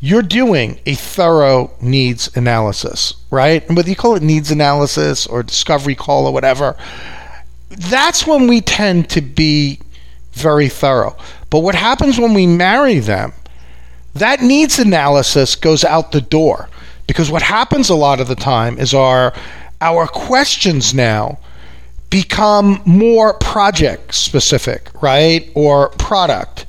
you're 0.00 0.22
doing 0.22 0.78
a 0.84 0.94
thorough 0.94 1.70
needs 1.80 2.34
analysis, 2.36 3.14
right? 3.30 3.66
And 3.66 3.76
whether 3.76 3.88
you 3.88 3.96
call 3.96 4.14
it 4.14 4.22
needs 4.22 4.50
analysis 4.50 5.26
or 5.26 5.42
discovery 5.42 5.94
call 5.94 6.26
or 6.26 6.32
whatever, 6.32 6.76
that's 7.70 8.26
when 8.26 8.46
we 8.46 8.60
tend 8.60 9.08
to 9.10 9.20
be 9.20 9.80
very 10.32 10.68
thorough. 10.68 11.16
But 11.48 11.60
what 11.60 11.74
happens 11.74 12.18
when 12.18 12.34
we 12.34 12.46
marry 12.46 12.98
them 12.98 13.32
that 14.16 14.40
needs 14.40 14.78
analysis 14.78 15.54
goes 15.54 15.84
out 15.84 16.12
the 16.12 16.20
door 16.20 16.68
because 17.06 17.30
what 17.30 17.42
happens 17.42 17.88
a 17.88 17.94
lot 17.94 18.20
of 18.20 18.28
the 18.28 18.34
time 18.34 18.78
is 18.78 18.92
our 18.94 19.32
our 19.80 20.06
questions 20.06 20.94
now 20.94 21.38
become 22.10 22.80
more 22.84 23.34
project 23.34 24.14
specific, 24.14 24.90
right? 25.02 25.50
Or 25.54 25.90
product 25.90 26.66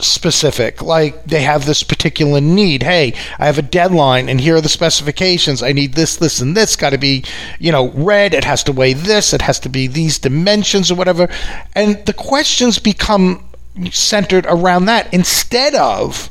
specific. 0.00 0.82
Like 0.82 1.24
they 1.24 1.42
have 1.42 1.66
this 1.66 1.82
particular 1.82 2.40
need. 2.40 2.82
Hey, 2.82 3.14
I 3.38 3.46
have 3.46 3.58
a 3.58 3.62
deadline 3.62 4.28
and 4.28 4.40
here 4.40 4.56
are 4.56 4.60
the 4.60 4.68
specifications. 4.68 5.62
I 5.62 5.72
need 5.72 5.92
this, 5.92 6.16
this, 6.16 6.40
and 6.40 6.56
this. 6.56 6.76
Got 6.76 6.90
to 6.90 6.98
be, 6.98 7.24
you 7.58 7.70
know, 7.70 7.90
red. 7.90 8.34
It 8.34 8.44
has 8.44 8.64
to 8.64 8.72
weigh 8.72 8.94
this. 8.94 9.32
It 9.32 9.42
has 9.42 9.60
to 9.60 9.68
be 9.68 9.86
these 9.86 10.18
dimensions 10.18 10.90
or 10.90 10.94
whatever. 10.94 11.28
And 11.74 12.04
the 12.06 12.14
questions 12.14 12.78
become 12.78 13.44
centered 13.90 14.46
around 14.48 14.86
that 14.86 15.12
instead 15.12 15.74
of 15.74 16.30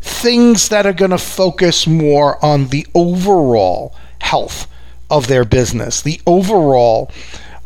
things 0.00 0.68
that 0.70 0.86
are 0.86 0.92
going 0.92 1.10
to 1.10 1.18
focus 1.18 1.86
more 1.86 2.42
on 2.44 2.68
the 2.68 2.86
overall 2.94 3.94
health 4.20 4.66
of 5.10 5.26
their 5.26 5.44
business, 5.44 6.00
the 6.00 6.20
overall, 6.26 7.10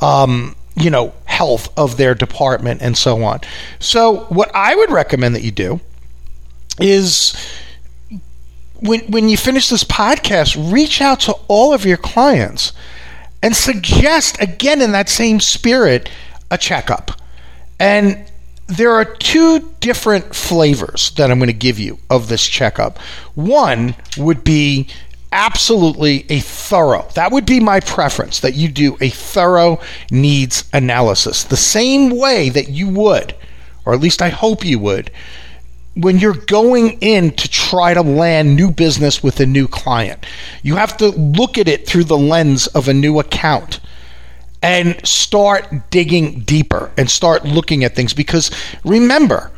um, 0.00 0.56
you 0.74 0.90
know, 0.90 1.12
health 1.26 1.72
of 1.78 1.96
their 1.96 2.14
department, 2.14 2.82
and 2.82 2.96
so 2.96 3.22
on. 3.22 3.40
So, 3.78 4.24
what 4.24 4.50
I 4.54 4.74
would 4.74 4.90
recommend 4.90 5.34
that 5.34 5.42
you 5.42 5.52
do 5.52 5.80
is 6.80 7.34
when 8.80 9.00
when 9.02 9.28
you 9.28 9.36
finish 9.36 9.68
this 9.68 9.84
podcast, 9.84 10.72
reach 10.72 11.00
out 11.00 11.20
to 11.20 11.32
all 11.48 11.72
of 11.72 11.84
your 11.84 11.96
clients 11.96 12.72
and 13.42 13.54
suggest 13.54 14.40
again 14.40 14.80
in 14.80 14.92
that 14.92 15.08
same 15.08 15.38
spirit 15.38 16.10
a 16.50 16.58
checkup. 16.58 17.12
And 17.78 18.30
there 18.66 18.92
are 18.92 19.04
two 19.04 19.74
different 19.80 20.34
flavors 20.34 21.10
that 21.12 21.30
I'm 21.30 21.38
going 21.38 21.48
to 21.48 21.52
give 21.52 21.78
you 21.78 21.98
of 22.10 22.28
this 22.28 22.46
checkup. 22.46 22.98
One 23.34 23.94
would 24.16 24.42
be 24.42 24.88
absolutely 25.32 26.24
a 26.30 26.38
thorough, 26.40 27.08
that 27.14 27.32
would 27.32 27.44
be 27.44 27.58
my 27.60 27.80
preference, 27.80 28.40
that 28.40 28.54
you 28.54 28.68
do 28.68 28.96
a 29.00 29.10
thorough 29.10 29.80
needs 30.10 30.68
analysis, 30.72 31.42
the 31.44 31.56
same 31.56 32.16
way 32.16 32.48
that 32.48 32.68
you 32.68 32.88
would, 32.88 33.34
or 33.84 33.92
at 33.92 34.00
least 34.00 34.22
I 34.22 34.28
hope 34.28 34.64
you 34.64 34.78
would, 34.78 35.10
when 35.94 36.18
you're 36.18 36.34
going 36.34 36.98
in 37.00 37.32
to 37.32 37.48
try 37.48 37.94
to 37.94 38.02
land 38.02 38.54
new 38.54 38.70
business 38.70 39.22
with 39.22 39.40
a 39.40 39.46
new 39.46 39.68
client. 39.68 40.24
You 40.62 40.76
have 40.76 40.96
to 40.98 41.08
look 41.08 41.58
at 41.58 41.68
it 41.68 41.86
through 41.86 42.04
the 42.04 42.18
lens 42.18 42.66
of 42.68 42.88
a 42.88 42.94
new 42.94 43.18
account 43.18 43.80
and 44.64 45.06
start 45.06 45.90
digging 45.90 46.40
deeper 46.40 46.90
and 46.96 47.10
start 47.10 47.44
looking 47.44 47.84
at 47.84 47.94
things. 47.94 48.14
Because 48.14 48.50
remember 48.82 49.50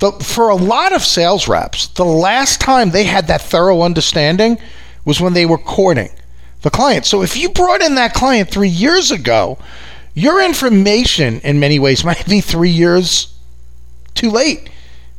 the, 0.00 0.10
for 0.10 0.48
a 0.48 0.56
lot 0.56 0.92
of 0.92 1.04
sales 1.04 1.46
reps 1.46 1.86
the 1.86 2.04
last 2.04 2.60
time 2.60 2.90
they 2.90 3.04
had 3.04 3.28
that 3.28 3.42
thorough 3.42 3.82
understanding 3.82 4.58
was 5.04 5.20
when 5.20 5.34
they 5.34 5.46
were 5.46 5.56
courting 5.56 6.10
the 6.62 6.70
client. 6.70 7.06
So 7.06 7.22
if 7.22 7.36
you 7.36 7.50
brought 7.50 7.80
in 7.80 7.94
that 7.94 8.12
client 8.12 8.50
three 8.50 8.68
years 8.68 9.12
ago 9.12 9.56
your 10.14 10.44
information 10.44 11.38
in 11.40 11.60
many 11.60 11.78
ways 11.78 12.04
might 12.10 12.26
be 12.26 12.40
three 12.40 12.70
years 12.70 13.32
too 14.14 14.30
late. 14.30 14.68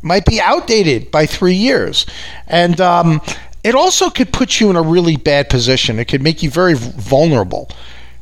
Might 0.01 0.25
be 0.25 0.41
outdated 0.41 1.09
by 1.09 1.25
three 1.25 1.53
years. 1.53 2.05
And 2.47 2.81
um, 2.81 3.21
it 3.63 3.75
also 3.75 4.09
could 4.09 4.33
put 4.33 4.59
you 4.59 4.69
in 4.69 4.75
a 4.75 4.81
really 4.81 5.15
bad 5.15 5.47
position. 5.47 5.99
It 5.99 6.05
could 6.05 6.21
make 6.21 6.43
you 6.43 6.49
very 6.49 6.73
vulnerable 6.73 7.69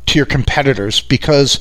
to 0.10 0.20
your 0.20 0.26
competitors 0.26 1.02
because 1.02 1.60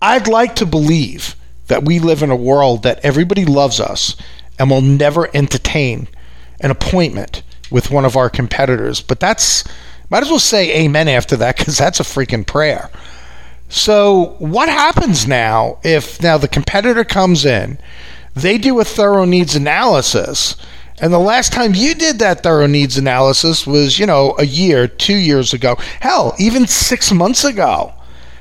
I'd 0.00 0.28
like 0.28 0.56
to 0.56 0.66
believe 0.66 1.36
that 1.66 1.84
we 1.84 1.98
live 1.98 2.22
in 2.22 2.30
a 2.30 2.36
world 2.36 2.82
that 2.82 3.00
everybody 3.04 3.44
loves 3.44 3.80
us 3.80 4.16
and 4.58 4.70
will 4.70 4.80
never 4.80 5.28
entertain 5.34 6.08
an 6.60 6.70
appointment 6.70 7.42
with 7.70 7.90
one 7.90 8.04
of 8.04 8.16
our 8.16 8.30
competitors. 8.30 9.00
But 9.00 9.20
that's, 9.20 9.64
might 10.10 10.22
as 10.22 10.30
well 10.30 10.38
say 10.38 10.84
amen 10.84 11.08
after 11.08 11.36
that 11.36 11.56
because 11.56 11.78
that's 11.78 12.00
a 12.00 12.04
freaking 12.04 12.46
prayer. 12.46 12.90
So, 13.68 14.36
what 14.38 14.70
happens 14.70 15.26
now 15.26 15.78
if 15.84 16.22
now 16.22 16.38
the 16.38 16.48
competitor 16.48 17.04
comes 17.04 17.44
in, 17.44 17.78
they 18.34 18.56
do 18.56 18.80
a 18.80 18.84
thorough 18.84 19.26
needs 19.26 19.54
analysis, 19.54 20.56
and 21.00 21.12
the 21.12 21.18
last 21.18 21.52
time 21.52 21.74
you 21.74 21.94
did 21.94 22.18
that 22.18 22.42
thorough 22.42 22.66
needs 22.66 22.98
analysis 22.98 23.66
was, 23.66 23.98
you 23.98 24.06
know, 24.06 24.34
a 24.38 24.44
year, 24.44 24.88
two 24.88 25.16
years 25.16 25.52
ago, 25.52 25.76
hell, 26.00 26.34
even 26.38 26.66
six 26.66 27.12
months 27.12 27.44
ago. 27.44 27.92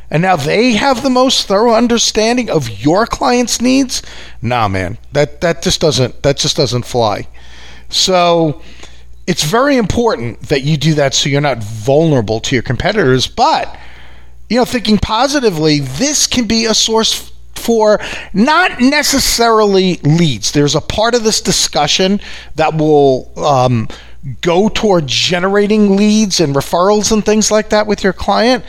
And 0.10 0.22
now 0.22 0.38
they 0.38 0.72
have 0.74 1.04
the 1.04 1.10
most 1.10 1.48
thorough 1.48 1.74
understanding 1.74 2.50
of 2.50 2.70
your 2.70 3.06
client's 3.06 3.60
needs. 3.60 4.02
Nah, 4.42 4.68
man, 4.68 4.98
that 5.12 5.42
that 5.42 5.62
just 5.62 5.82
doesn't 5.82 6.24
that 6.24 6.38
just 6.38 6.56
doesn't 6.56 6.86
fly. 6.86 7.28
So 7.90 8.62
it's 9.28 9.44
very 9.44 9.76
important 9.76 10.42
that 10.44 10.64
you 10.64 10.78
do 10.78 10.94
that 10.94 11.14
so 11.14 11.28
you're 11.28 11.42
not 11.42 11.62
vulnerable 11.62 12.40
to 12.40 12.56
your 12.56 12.64
competitors. 12.64 13.28
But 13.28 13.78
you 14.50 14.58
know, 14.58 14.66
thinking 14.66 14.98
positively, 14.98 15.82
this 15.82 16.26
can 16.26 16.48
be 16.48 16.66
a 16.66 16.74
source 16.74 17.34
for 17.58 18.00
not 18.34 18.80
necessarily 18.80 19.96
leads. 19.98 20.52
There's 20.52 20.76
a 20.76 20.82
part 20.82 21.16
of 21.16 21.24
this 21.24 21.42
discussion 21.42 22.20
that 22.56 22.76
will 22.76 23.32
um, 23.38 23.88
go 24.42 24.70
toward 24.70 25.08
generating 25.08 25.96
leads 25.96 26.40
and 26.40 26.56
referrals 26.56 27.12
and 27.12 27.26
things 27.26 27.52
like 27.52 27.70
that 27.70 27.88
with 27.88 28.04
your 28.04 28.14
client. 28.14 28.64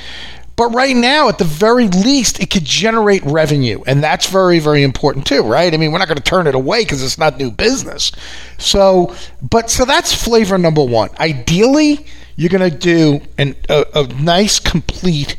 But 0.56 0.74
right 0.74 0.96
now, 0.96 1.28
at 1.28 1.38
the 1.38 1.44
very 1.44 1.86
least, 1.86 2.40
it 2.40 2.50
could 2.50 2.64
generate 2.64 3.22
revenue. 3.22 3.80
And 3.86 4.02
that's 4.02 4.26
very, 4.26 4.58
very 4.58 4.82
important 4.82 5.24
too, 5.24 5.42
right? 5.42 5.72
I 5.72 5.76
mean, 5.76 5.92
we're 5.92 5.98
not 5.98 6.08
going 6.08 6.18
to 6.18 6.22
turn 6.22 6.48
it 6.48 6.56
away 6.56 6.82
because 6.82 7.00
it's 7.00 7.16
not 7.16 7.38
new 7.38 7.52
business. 7.52 8.10
So, 8.58 9.14
but 9.40 9.70
so 9.70 9.84
that's 9.84 10.12
flavor 10.12 10.58
number 10.58 10.82
one. 10.82 11.10
Ideally, 11.20 12.04
you're 12.34 12.50
going 12.50 12.68
to 12.68 12.76
do 12.76 13.20
an, 13.38 13.54
a, 13.68 13.84
a 13.94 14.06
nice, 14.20 14.58
complete, 14.58 15.36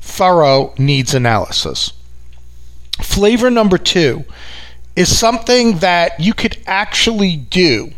thorough 0.00 0.74
needs 0.78 1.14
analysis. 1.14 1.92
Flavor 3.02 3.50
number 3.50 3.78
two 3.78 4.24
is 4.96 5.16
something 5.16 5.78
that 5.78 6.18
you 6.20 6.34
could 6.34 6.58
actually 6.66 7.36
do 7.36 7.92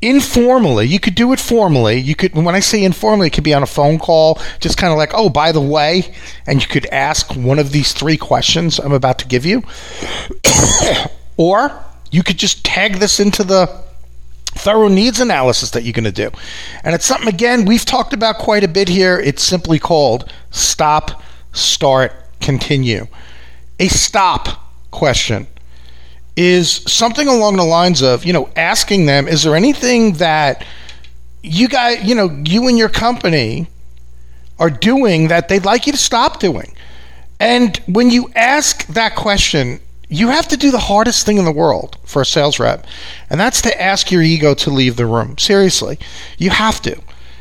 informally. 0.00 0.86
You 0.86 1.00
could 1.00 1.14
do 1.14 1.32
it 1.32 1.40
formally. 1.40 1.98
You 1.98 2.14
could 2.14 2.34
when 2.34 2.54
i 2.54 2.60
say 2.60 2.84
informally 2.84 3.28
it 3.28 3.32
could 3.32 3.44
be 3.44 3.54
on 3.54 3.62
a 3.62 3.66
phone 3.66 3.98
call 3.98 4.40
just 4.60 4.76
kind 4.76 4.92
of 4.92 4.98
like 4.98 5.10
oh 5.14 5.28
by 5.28 5.52
the 5.52 5.60
way 5.60 6.14
and 6.46 6.62
you 6.62 6.68
could 6.68 6.86
ask 6.86 7.34
one 7.34 7.58
of 7.58 7.72
these 7.72 7.92
three 7.92 8.16
questions 8.16 8.78
i'm 8.78 8.92
about 8.92 9.18
to 9.20 9.26
give 9.26 9.44
you. 9.44 9.62
Or 11.40 11.84
you 12.10 12.24
could 12.24 12.36
just 12.36 12.64
tag 12.64 12.96
this 12.96 13.20
into 13.20 13.44
the 13.44 13.66
thorough 14.56 14.88
needs 14.88 15.20
analysis 15.20 15.70
that 15.70 15.84
you're 15.84 15.92
going 15.92 16.02
to 16.02 16.10
do. 16.10 16.32
And 16.82 16.96
it's 16.96 17.06
something 17.06 17.28
again 17.28 17.64
we've 17.64 17.84
talked 17.84 18.12
about 18.12 18.38
quite 18.38 18.64
a 18.64 18.68
bit 18.68 18.88
here. 18.88 19.20
It's 19.20 19.42
simply 19.44 19.78
called 19.78 20.32
stop 20.50 21.22
start 21.52 22.12
continue 22.40 23.06
a 23.78 23.88
stop 23.88 24.72
question 24.90 25.46
is 26.36 26.70
something 26.86 27.26
along 27.26 27.56
the 27.56 27.64
lines 27.64 28.02
of, 28.02 28.24
you 28.24 28.32
know, 28.32 28.48
asking 28.56 29.06
them, 29.06 29.26
is 29.26 29.42
there 29.42 29.56
anything 29.56 30.12
that 30.14 30.64
you 31.42 31.68
guys, 31.68 32.04
you 32.04 32.14
know, 32.14 32.30
you 32.44 32.68
and 32.68 32.78
your 32.78 32.88
company 32.88 33.66
are 34.58 34.70
doing 34.70 35.28
that 35.28 35.48
they'd 35.48 35.64
like 35.64 35.86
you 35.86 35.92
to 35.92 35.98
stop 35.98 36.38
doing? 36.38 36.74
And 37.40 37.76
when 37.86 38.10
you 38.10 38.30
ask 38.34 38.86
that 38.88 39.14
question, 39.16 39.80
you 40.08 40.28
have 40.28 40.48
to 40.48 40.56
do 40.56 40.70
the 40.70 40.78
hardest 40.78 41.26
thing 41.26 41.38
in 41.38 41.44
the 41.44 41.52
world 41.52 41.98
for 42.04 42.22
a 42.22 42.26
sales 42.26 42.58
rep, 42.58 42.86
and 43.28 43.38
that's 43.38 43.60
to 43.62 43.82
ask 43.82 44.10
your 44.10 44.22
ego 44.22 44.54
to 44.54 44.70
leave 44.70 44.96
the 44.96 45.06
room. 45.06 45.36
Seriously, 45.38 45.98
you 46.38 46.50
have 46.50 46.80
to. 46.82 47.00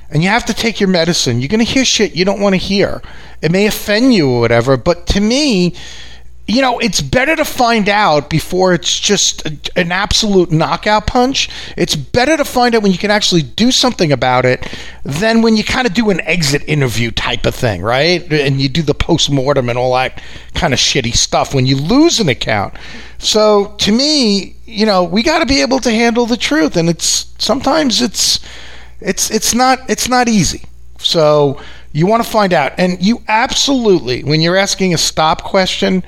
And 0.09 0.23
you 0.23 0.29
have 0.29 0.45
to 0.45 0.53
take 0.53 0.79
your 0.79 0.89
medicine. 0.89 1.41
You're 1.41 1.49
going 1.49 1.65
to 1.65 1.71
hear 1.71 1.83
shit 1.83 2.15
you 2.15 2.23
don't 2.23 2.39
want 2.39 2.53
to 2.53 2.57
hear. 2.57 3.01
It 3.41 3.51
may 3.51 3.67
offend 3.67 4.13
you 4.13 4.29
or 4.29 4.39
whatever, 4.39 4.77
but 4.77 5.05
to 5.07 5.19
me, 5.19 5.75
you 6.47 6.61
know, 6.61 6.79
it's 6.79 7.01
better 7.01 7.35
to 7.35 7.43
find 7.43 7.89
out 7.89 8.29
before 8.29 8.73
it's 8.73 8.97
just 8.97 9.45
a, 9.45 9.57
an 9.75 9.91
absolute 9.91 10.49
knockout 10.49 11.05
punch. 11.05 11.49
It's 11.75 11.95
better 11.97 12.37
to 12.37 12.45
find 12.45 12.73
out 12.73 12.83
when 12.83 12.93
you 12.93 12.97
can 12.97 13.11
actually 13.11 13.41
do 13.41 13.69
something 13.69 14.13
about 14.13 14.45
it 14.45 14.65
than 15.03 15.41
when 15.41 15.57
you 15.57 15.65
kind 15.65 15.85
of 15.85 15.93
do 15.93 16.09
an 16.09 16.21
exit 16.21 16.63
interview 16.65 17.11
type 17.11 17.45
of 17.45 17.53
thing, 17.53 17.81
right? 17.81 18.31
And 18.31 18.61
you 18.61 18.69
do 18.69 18.81
the 18.81 18.93
post 18.93 19.29
mortem 19.29 19.67
and 19.67 19.77
all 19.77 19.93
that 19.95 20.23
kind 20.53 20.73
of 20.73 20.79
shitty 20.79 21.15
stuff 21.15 21.53
when 21.53 21.65
you 21.65 21.75
lose 21.75 22.21
an 22.21 22.29
account. 22.29 22.75
So 23.17 23.75
to 23.79 23.91
me, 23.91 24.55
you 24.65 24.85
know, 24.85 25.03
we 25.03 25.23
got 25.23 25.39
to 25.39 25.45
be 25.45 25.61
able 25.61 25.79
to 25.79 25.91
handle 25.91 26.25
the 26.25 26.37
truth, 26.37 26.77
and 26.77 26.87
it's 26.87 27.33
sometimes 27.39 28.01
it's 28.01 28.39
it's 29.01 29.29
it's 29.31 29.53
not 29.53 29.79
it's 29.89 30.07
not 30.07 30.29
easy. 30.29 30.63
So 30.97 31.59
you 31.91 32.05
want 32.05 32.23
to 32.23 32.29
find 32.29 32.53
out, 32.53 32.73
and 32.77 33.01
you 33.03 33.21
absolutely 33.27 34.23
when 34.23 34.39
you're 34.39 34.55
asking 34.55 34.93
a 34.93 34.97
stop 34.97 35.43
question 35.43 36.03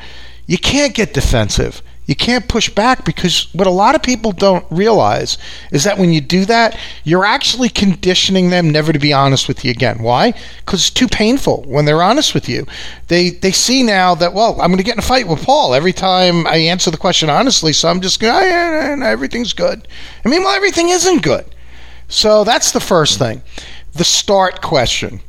you 0.49 0.57
can't 0.57 0.95
get 0.95 1.13
defensive. 1.13 1.83
You 2.07 2.15
can't 2.15 2.47
push 2.47 2.69
back 2.71 3.05
because 3.05 3.53
what 3.53 3.67
a 3.67 3.69
lot 3.69 3.93
of 3.93 4.01
people 4.01 4.31
don't 4.31 4.65
realize 4.71 5.37
is 5.71 5.83
that 5.83 5.99
when 5.99 6.11
you 6.11 6.21
do 6.21 6.43
that, 6.45 6.75
you're 7.03 7.23
actually 7.23 7.69
conditioning 7.69 8.49
them 8.49 8.71
never 8.71 8.91
to 8.91 8.97
be 8.97 9.13
honest 9.13 9.47
with 9.47 9.63
you 9.63 9.69
again. 9.69 10.01
Why? 10.01 10.33
Because 10.65 10.79
it's 10.79 10.89
too 10.89 11.07
painful 11.07 11.65
when 11.67 11.85
they're 11.85 12.01
honest 12.01 12.33
with 12.33 12.49
you. 12.49 12.65
They 13.09 13.29
they 13.29 13.51
see 13.51 13.83
now 13.83 14.15
that 14.15 14.33
well, 14.33 14.59
I'm 14.59 14.71
going 14.71 14.79
to 14.79 14.83
get 14.83 14.95
in 14.95 14.99
a 14.99 15.03
fight 15.03 15.27
with 15.27 15.43
Paul 15.43 15.75
every 15.75 15.93
time 15.93 16.47
I 16.47 16.55
answer 16.55 16.89
the 16.89 16.97
question 16.97 17.29
honestly, 17.29 17.71
so 17.71 17.87
I'm 17.87 18.01
just 18.01 18.19
going, 18.19 18.33
oh, 18.33 18.37
ah, 18.37 18.41
yeah, 18.41 18.95
yeah, 18.95 19.05
everything's 19.05 19.53
good. 19.53 19.87
I 20.25 20.29
mean, 20.29 20.41
well, 20.41 20.55
everything 20.55 20.89
isn't 20.89 21.21
good. 21.21 21.45
So 22.07 22.43
that's 22.43 22.71
the 22.71 22.79
first 22.79 23.19
thing. 23.19 23.43
The 23.93 24.03
start 24.03 24.63
question. 24.63 25.21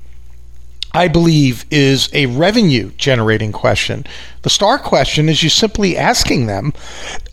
I 0.92 1.08
believe, 1.08 1.64
is 1.70 2.08
a 2.12 2.26
revenue 2.26 2.90
generating 2.96 3.52
question. 3.52 4.06
The 4.42 4.50
star 4.50 4.78
question 4.78 5.28
is 5.28 5.42
you 5.42 5.50
simply 5.50 5.96
asking 5.96 6.46
them 6.46 6.72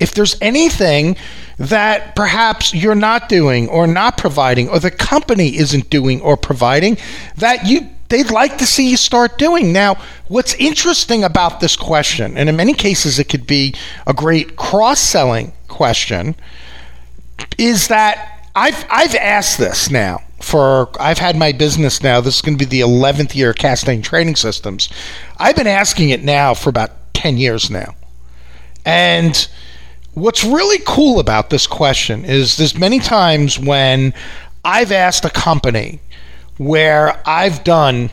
if 0.00 0.12
there's 0.14 0.36
anything 0.40 1.16
that 1.58 2.14
perhaps 2.14 2.74
you're 2.74 2.94
not 2.94 3.28
doing 3.28 3.68
or 3.68 3.86
not 3.86 4.16
providing 4.16 4.68
or 4.68 4.78
the 4.78 4.90
company 4.90 5.56
isn't 5.56 5.90
doing 5.90 6.20
or 6.22 6.36
providing 6.36 6.96
that 7.36 7.66
you 7.66 7.88
they'd 8.08 8.30
like 8.30 8.58
to 8.58 8.66
see 8.66 8.90
you 8.90 8.96
start 8.96 9.38
doing. 9.38 9.72
Now, 9.72 9.96
what's 10.28 10.54
interesting 10.54 11.22
about 11.22 11.60
this 11.60 11.76
question, 11.76 12.36
and 12.36 12.48
in 12.48 12.56
many 12.56 12.74
cases 12.74 13.18
it 13.18 13.28
could 13.28 13.46
be 13.46 13.74
a 14.06 14.12
great 14.12 14.56
cross-selling 14.56 15.52
question, 15.68 16.34
is 17.56 17.88
that 17.88 18.48
I've 18.54 18.84
I've 18.90 19.14
asked 19.14 19.58
this 19.58 19.90
now 19.90 20.22
for 20.40 20.90
I've 20.98 21.18
had 21.18 21.36
my 21.36 21.52
business 21.52 22.02
now. 22.02 22.20
This 22.20 22.36
is 22.36 22.42
going 22.42 22.58
to 22.58 22.64
be 22.64 22.68
the 22.68 22.80
11th 22.80 23.34
year 23.34 23.50
of 23.50 23.56
Castain 23.56 24.02
Training 24.02 24.36
Systems. 24.36 24.88
I've 25.38 25.56
been 25.56 25.66
asking 25.66 26.10
it 26.10 26.22
now 26.24 26.54
for 26.54 26.70
about 26.70 26.90
10 27.14 27.38
years 27.38 27.70
now. 27.70 27.94
And 28.84 29.48
what's 30.14 30.42
really 30.42 30.78
cool 30.86 31.20
about 31.20 31.50
this 31.50 31.66
question 31.66 32.24
is 32.24 32.56
there's 32.56 32.76
many 32.76 32.98
times 32.98 33.58
when 33.58 34.14
I've 34.64 34.92
asked 34.92 35.24
a 35.24 35.30
company 35.30 36.00
where 36.56 37.20
I've 37.26 37.62
done 37.64 38.10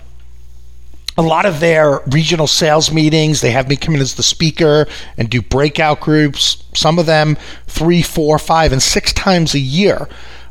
a 1.17 1.21
lot 1.21 1.45
of 1.45 1.59
their 1.59 2.01
regional 2.07 2.47
sales 2.47 2.91
meetings. 2.91 3.41
They 3.41 3.51
have 3.51 3.67
me 3.67 3.75
come 3.75 3.95
in 3.95 4.01
as 4.01 4.15
the 4.15 4.23
speaker 4.23 4.87
and 5.17 5.29
do 5.29 5.41
breakout 5.41 5.99
groups, 5.99 6.63
some 6.73 6.99
of 6.99 7.07
them 7.07 7.37
three, 7.65 8.01
four, 8.01 8.37
five, 8.37 8.71
and 8.71 8.81
six 8.83 9.11
times 9.13 9.55
a 9.55 9.59
year 9.59 10.07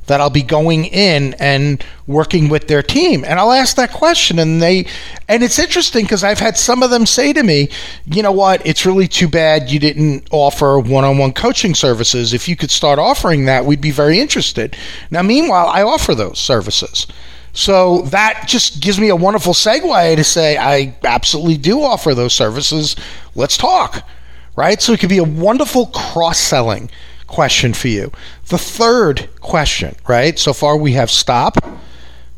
that 0.06 0.20
I'll 0.20 0.30
be 0.30 0.42
going 0.42 0.84
in 0.86 1.34
and 1.34 1.84
working 2.06 2.48
with 2.48 2.68
their 2.68 2.82
team. 2.82 3.24
And 3.24 3.38
I'll 3.38 3.52
ask 3.52 3.76
that 3.76 3.92
question 3.92 4.38
and 4.38 4.62
they 4.62 4.86
and 5.28 5.42
it's 5.42 5.58
interesting 5.58 6.04
because 6.04 6.22
I've 6.22 6.38
had 6.38 6.56
some 6.56 6.82
of 6.82 6.90
them 6.90 7.06
say 7.06 7.32
to 7.32 7.42
me, 7.42 7.68
"You 8.06 8.22
know 8.22 8.32
what? 8.32 8.64
It's 8.64 8.86
really 8.86 9.08
too 9.08 9.28
bad 9.28 9.70
you 9.70 9.78
didn't 9.78 10.28
offer 10.30 10.78
one-on-one 10.78 11.32
coaching 11.32 11.74
services. 11.74 12.32
If 12.32 12.48
you 12.48 12.56
could 12.56 12.70
start 12.70 12.98
offering 12.98 13.46
that, 13.46 13.64
we'd 13.64 13.80
be 13.80 13.90
very 13.90 14.20
interested." 14.20 14.76
Now, 15.10 15.22
meanwhile, 15.22 15.68
I 15.68 15.82
offer 15.82 16.14
those 16.14 16.38
services. 16.38 17.06
So 17.52 18.02
that 18.02 18.44
just 18.46 18.80
gives 18.80 19.00
me 19.00 19.08
a 19.08 19.16
wonderful 19.16 19.54
segue 19.54 20.16
to 20.16 20.24
say 20.24 20.58
I 20.58 20.94
absolutely 21.04 21.56
do 21.56 21.82
offer 21.82 22.14
those 22.14 22.34
services. 22.34 22.94
Let's 23.34 23.56
talk. 23.56 24.06
Right? 24.54 24.80
So 24.80 24.92
it 24.92 25.00
could 25.00 25.10
be 25.10 25.18
a 25.18 25.24
wonderful 25.24 25.86
cross-selling 25.86 26.90
question 27.26 27.74
for 27.74 27.88
you. 27.88 28.12
The 28.48 28.58
third 28.58 29.28
question, 29.40 29.96
right? 30.08 30.38
So 30.38 30.52
far 30.52 30.76
we 30.76 30.92
have 30.92 31.10
stop, 31.10 31.56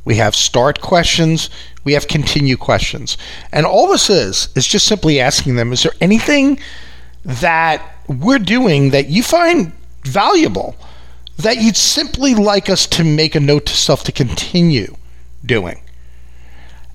we 0.04 0.16
have 0.16 0.34
start 0.34 0.80
questions, 0.80 1.50
we 1.84 1.92
have 1.92 2.08
continue 2.08 2.56
questions. 2.56 3.16
And 3.52 3.66
all 3.66 3.88
this 3.88 4.10
is 4.10 4.48
is 4.54 4.66
just 4.66 4.86
simply 4.86 5.20
asking 5.20 5.56
them 5.56 5.72
is 5.72 5.82
there 5.82 5.92
anything 6.00 6.58
that 7.24 7.82
we're 8.06 8.38
doing 8.38 8.90
that 8.90 9.08
you 9.08 9.22
find 9.22 9.72
valuable 10.04 10.76
that 11.36 11.58
you'd 11.58 11.76
simply 11.76 12.34
like 12.34 12.68
us 12.68 12.86
to 12.86 13.04
make 13.04 13.34
a 13.34 13.40
note 13.40 13.66
to 13.66 13.76
self 13.76 14.04
to 14.04 14.12
continue 14.12 14.96
doing? 15.44 15.80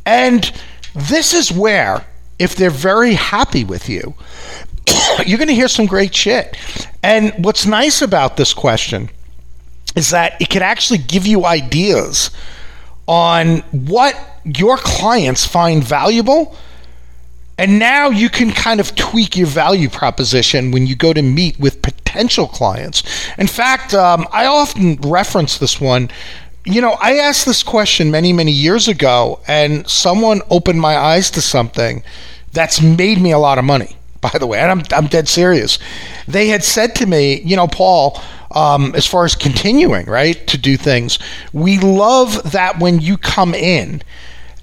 And 0.05 0.51
this 0.95 1.33
is 1.33 1.51
where 1.51 2.05
if 2.39 2.55
they're 2.55 2.69
very 2.69 3.13
happy 3.13 3.63
with 3.63 3.89
you, 3.89 4.15
you're 5.25 5.37
going 5.37 5.47
to 5.47 5.55
hear 5.55 5.67
some 5.67 5.85
great 5.85 6.13
shit. 6.13 6.57
And 7.03 7.33
what's 7.43 7.65
nice 7.65 8.01
about 8.01 8.37
this 8.37 8.53
question 8.53 9.09
is 9.95 10.09
that 10.11 10.41
it 10.41 10.49
can 10.49 10.61
actually 10.63 10.99
give 10.99 11.27
you 11.27 11.45
ideas 11.45 12.31
on 13.05 13.59
what 13.71 14.15
your 14.45 14.77
clients 14.77 15.45
find 15.45 15.83
valuable. 15.83 16.55
And 17.57 17.77
now 17.77 18.09
you 18.09 18.29
can 18.29 18.51
kind 18.51 18.79
of 18.79 18.95
tweak 18.95 19.35
your 19.35 19.47
value 19.47 19.89
proposition 19.89 20.71
when 20.71 20.87
you 20.87 20.95
go 20.95 21.13
to 21.13 21.21
meet 21.21 21.59
with 21.59 21.81
potential 21.81 22.47
clients. 22.47 23.03
In 23.37 23.47
fact, 23.47 23.93
um, 23.93 24.25
I 24.31 24.45
often 24.45 24.95
reference 25.01 25.57
this 25.57 25.79
one. 25.79 26.09
You 26.65 26.81
know, 26.81 26.97
I 27.01 27.17
asked 27.17 27.45
this 27.45 27.61
question 27.61 28.09
many, 28.09 28.31
many 28.31 28.53
years 28.53 28.87
ago, 28.87 29.41
and 29.45 29.87
someone 29.87 30.41
opened 30.49 30.79
my 30.79 30.97
eyes 30.97 31.29
to 31.31 31.41
something 31.41 32.01
that's 32.53 32.81
made 32.81 33.19
me 33.19 33.31
a 33.31 33.37
lot 33.37 33.57
of 33.57 33.65
money 33.65 33.97
by 34.23 34.39
the 34.39 34.47
way, 34.47 34.59
and 34.59 34.71
I'm, 34.71 34.83
I'm 34.91 35.07
dead 35.07 35.27
serious. 35.27 35.77
They 36.27 36.47
had 36.47 36.63
said 36.63 36.95
to 36.95 37.05
me, 37.05 37.41
you 37.41 37.55
know, 37.55 37.67
Paul, 37.67 38.19
um, 38.51 38.95
as 38.95 39.05
far 39.05 39.25
as 39.25 39.35
continuing, 39.35 40.07
right, 40.07 40.47
to 40.47 40.57
do 40.57 40.77
things, 40.77 41.19
we 41.51 41.77
love 41.77 42.51
that 42.53 42.79
when 42.79 42.99
you 42.99 43.17
come 43.17 43.53
in 43.53 44.01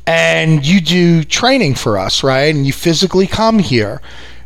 and 0.06 0.66
you 0.66 0.80
do 0.80 1.22
training 1.22 1.74
for 1.74 1.98
us, 1.98 2.24
right, 2.24 2.54
and 2.54 2.66
you 2.66 2.72
physically 2.72 3.26
come 3.26 3.58
here, 3.58 4.00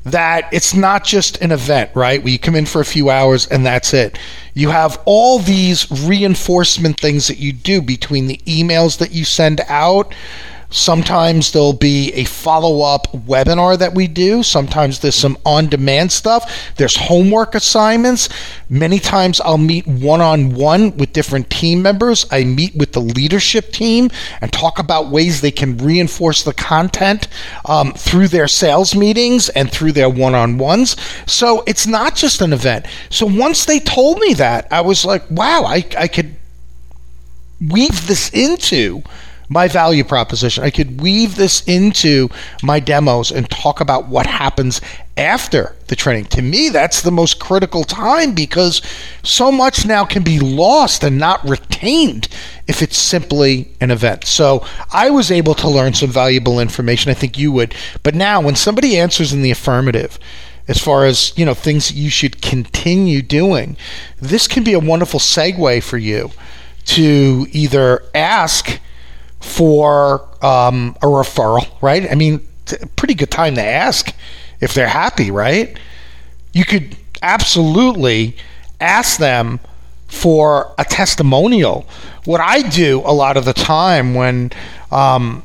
that 0.04 0.48
it's 0.52 0.74
not 0.74 1.04
just 1.04 1.40
an 1.40 1.50
event, 1.50 1.90
right, 1.94 2.22
where 2.22 2.32
you 2.32 2.38
come 2.38 2.54
in 2.54 2.66
for 2.66 2.80
a 2.80 2.84
few 2.84 3.08
hours 3.08 3.46
and 3.46 3.64
that's 3.64 3.94
it. 3.94 4.18
You 4.52 4.68
have 4.68 5.00
all 5.06 5.38
these 5.38 5.90
reinforcement 5.90 7.00
things 7.00 7.28
that 7.28 7.38
you 7.38 7.52
do 7.52 7.80
between 7.80 8.26
the 8.26 8.38
emails 8.46 8.98
that 8.98 9.12
you 9.12 9.24
send 9.24 9.62
out 9.68 10.14
Sometimes 10.70 11.52
there'll 11.52 11.72
be 11.72 12.12
a 12.12 12.24
follow 12.24 12.82
up 12.82 13.06
webinar 13.12 13.78
that 13.78 13.94
we 13.94 14.06
do. 14.06 14.42
Sometimes 14.42 14.98
there's 14.98 15.14
some 15.14 15.38
on 15.44 15.68
demand 15.68 16.12
stuff. 16.12 16.72
There's 16.76 16.96
homework 16.96 17.54
assignments. 17.54 18.28
Many 18.68 18.98
times 18.98 19.40
I'll 19.40 19.58
meet 19.58 19.86
one 19.86 20.20
on 20.20 20.54
one 20.54 20.96
with 20.96 21.12
different 21.12 21.50
team 21.50 21.82
members. 21.82 22.26
I 22.30 22.44
meet 22.44 22.74
with 22.74 22.92
the 22.92 23.00
leadership 23.00 23.72
team 23.72 24.10
and 24.40 24.52
talk 24.52 24.78
about 24.78 25.10
ways 25.10 25.40
they 25.40 25.50
can 25.50 25.78
reinforce 25.78 26.42
the 26.42 26.54
content 26.54 27.28
um, 27.66 27.92
through 27.92 28.28
their 28.28 28.48
sales 28.48 28.94
meetings 28.94 29.48
and 29.50 29.70
through 29.70 29.92
their 29.92 30.10
one 30.10 30.34
on 30.34 30.58
ones. 30.58 30.96
So 31.26 31.62
it's 31.66 31.86
not 31.86 32.16
just 32.16 32.40
an 32.40 32.52
event. 32.52 32.86
So 33.10 33.26
once 33.26 33.64
they 33.64 33.80
told 33.80 34.18
me 34.18 34.34
that, 34.34 34.66
I 34.70 34.80
was 34.80 35.04
like, 35.04 35.30
wow, 35.30 35.64
I, 35.64 35.84
I 35.96 36.08
could 36.08 36.34
weave 37.60 38.06
this 38.06 38.30
into 38.30 39.02
my 39.48 39.68
value 39.68 40.04
proposition. 40.04 40.64
I 40.64 40.70
could 40.70 41.00
weave 41.00 41.36
this 41.36 41.62
into 41.64 42.28
my 42.62 42.80
demos 42.80 43.30
and 43.30 43.48
talk 43.50 43.80
about 43.80 44.08
what 44.08 44.26
happens 44.26 44.80
after 45.16 45.76
the 45.86 45.96
training. 45.96 46.26
To 46.26 46.42
me, 46.42 46.70
that's 46.70 47.02
the 47.02 47.10
most 47.10 47.38
critical 47.38 47.84
time 47.84 48.34
because 48.34 48.82
so 49.22 49.52
much 49.52 49.86
now 49.86 50.04
can 50.04 50.22
be 50.22 50.40
lost 50.40 51.04
and 51.04 51.18
not 51.18 51.46
retained 51.48 52.28
if 52.66 52.82
it's 52.82 52.96
simply 52.96 53.68
an 53.80 53.90
event. 53.90 54.24
So 54.24 54.66
I 54.92 55.10
was 55.10 55.30
able 55.30 55.54
to 55.56 55.68
learn 55.68 55.94
some 55.94 56.10
valuable 56.10 56.58
information. 56.58 57.10
I 57.10 57.14
think 57.14 57.38
you 57.38 57.52
would. 57.52 57.74
But 58.02 58.14
now, 58.14 58.40
when 58.40 58.56
somebody 58.56 58.96
answers 58.98 59.32
in 59.32 59.42
the 59.42 59.50
affirmative, 59.50 60.18
as 60.66 60.78
far 60.78 61.04
as 61.04 61.36
you 61.36 61.44
know 61.44 61.52
things 61.52 61.92
you 61.92 62.08
should 62.08 62.40
continue 62.40 63.20
doing 63.20 63.76
this 64.18 64.48
can 64.48 64.64
be 64.64 64.72
a 64.72 64.78
wonderful 64.78 65.20
segue 65.20 65.82
for 65.82 65.98
you 65.98 66.30
to 66.86 67.46
either 67.52 68.02
ask 68.14 68.80
for 69.44 70.26
um, 70.42 70.96
a 71.02 71.06
referral, 71.06 71.70
right? 71.82 72.10
I 72.10 72.14
mean, 72.14 72.40
pretty 72.96 73.14
good 73.14 73.30
time 73.30 73.54
to 73.54 73.62
ask 73.62 74.12
if 74.60 74.72
they're 74.72 74.88
happy, 74.88 75.30
right? 75.30 75.78
You 76.52 76.64
could 76.64 76.96
absolutely 77.22 78.36
ask 78.80 79.18
them 79.18 79.60
for 80.08 80.74
a 80.78 80.84
testimonial. 80.84 81.86
What 82.24 82.40
I 82.40 82.62
do 82.62 83.02
a 83.04 83.12
lot 83.12 83.36
of 83.36 83.44
the 83.44 83.52
time 83.52 84.14
when 84.14 84.50
um, 84.90 85.42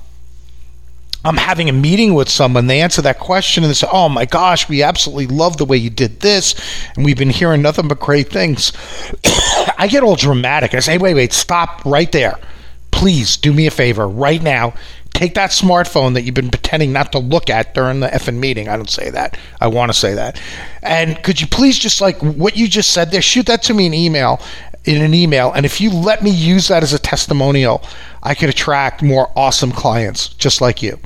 I'm 1.26 1.38
having 1.38 1.68
a 1.68 1.74
meeting 1.74 2.14
with 2.14 2.30
someone, 2.30 2.68
they 2.68 2.80
answer 2.80 3.02
that 3.02 3.20
question 3.20 3.64
and 3.66 3.70
they 3.70 3.76
say, 3.76 3.88
Oh 3.92 4.08
my 4.08 4.24
gosh, 4.24 4.70
we 4.70 4.82
absolutely 4.82 5.28
love 5.28 5.58
the 5.58 5.66
way 5.66 5.76
you 5.76 5.90
did 5.90 6.22
this, 6.22 6.56
and 6.96 7.04
we've 7.04 7.18
been 7.18 7.30
hearing 7.30 7.62
nothing 7.62 7.90
but 7.90 8.00
great 8.00 8.30
things. 8.30 8.72
I 9.78 9.88
get 9.92 10.04
all 10.04 10.16
dramatic. 10.16 10.74
I 10.74 10.80
say, 10.80 10.98
Wait, 10.98 11.16
wait, 11.16 11.34
stop 11.34 11.84
right 11.86 12.12
there 12.12 12.40
please 12.92 13.38
do 13.38 13.54
me 13.54 13.68
a 13.68 13.72
favor 13.72 14.08
right 14.08 14.42
now. 14.42 14.74
Take 15.14 15.34
that 15.34 15.50
smartphone 15.50 16.14
that 16.14 16.22
you've 16.22 16.36
been 16.36 16.52
pretending 16.52 16.94
not 16.94 17.12
to 17.12 17.20
look 17.20 17.50
at 17.50 17.74
during 17.74 18.00
the 18.00 18.08
effing 18.08 18.38
meeting. 18.38 18.70
I 18.70 18.78
don't 18.78 18.90
say 18.90 19.10
that. 19.10 19.38
I 19.60 19.68
want 19.68 19.92
to 19.92 19.98
say 19.98 20.14
that. 20.14 20.40
And 20.82 21.22
could 21.24 21.42
you 21.42 21.48
please 21.48 21.78
just 21.78 22.00
like 22.00 22.22
what 22.22 22.56
you 22.56 22.68
just 22.68 22.92
said 22.92 23.12
there, 23.12 23.22
shoot 23.22 23.48
that 23.48 23.64
to 23.64 23.74
me 23.74 23.88
in 23.88 23.94
email 23.94 24.42
in 24.86 25.02
an 25.02 25.14
email. 25.14 25.52
And 25.52 25.66
if 25.66 25.82
you 25.82 25.92
let 25.92 26.24
me 26.24 26.32
use 26.32 26.70
that 26.70 26.84
as 26.84 26.94
a 26.94 27.00
testimonial, 27.00 27.84
I 28.24 28.34
could 28.34 28.50
attract 28.50 29.04
more 29.04 29.32
awesome 29.36 29.72
clients 29.72 30.30
just 30.30 30.62
like 30.62 30.82
you 30.82 31.00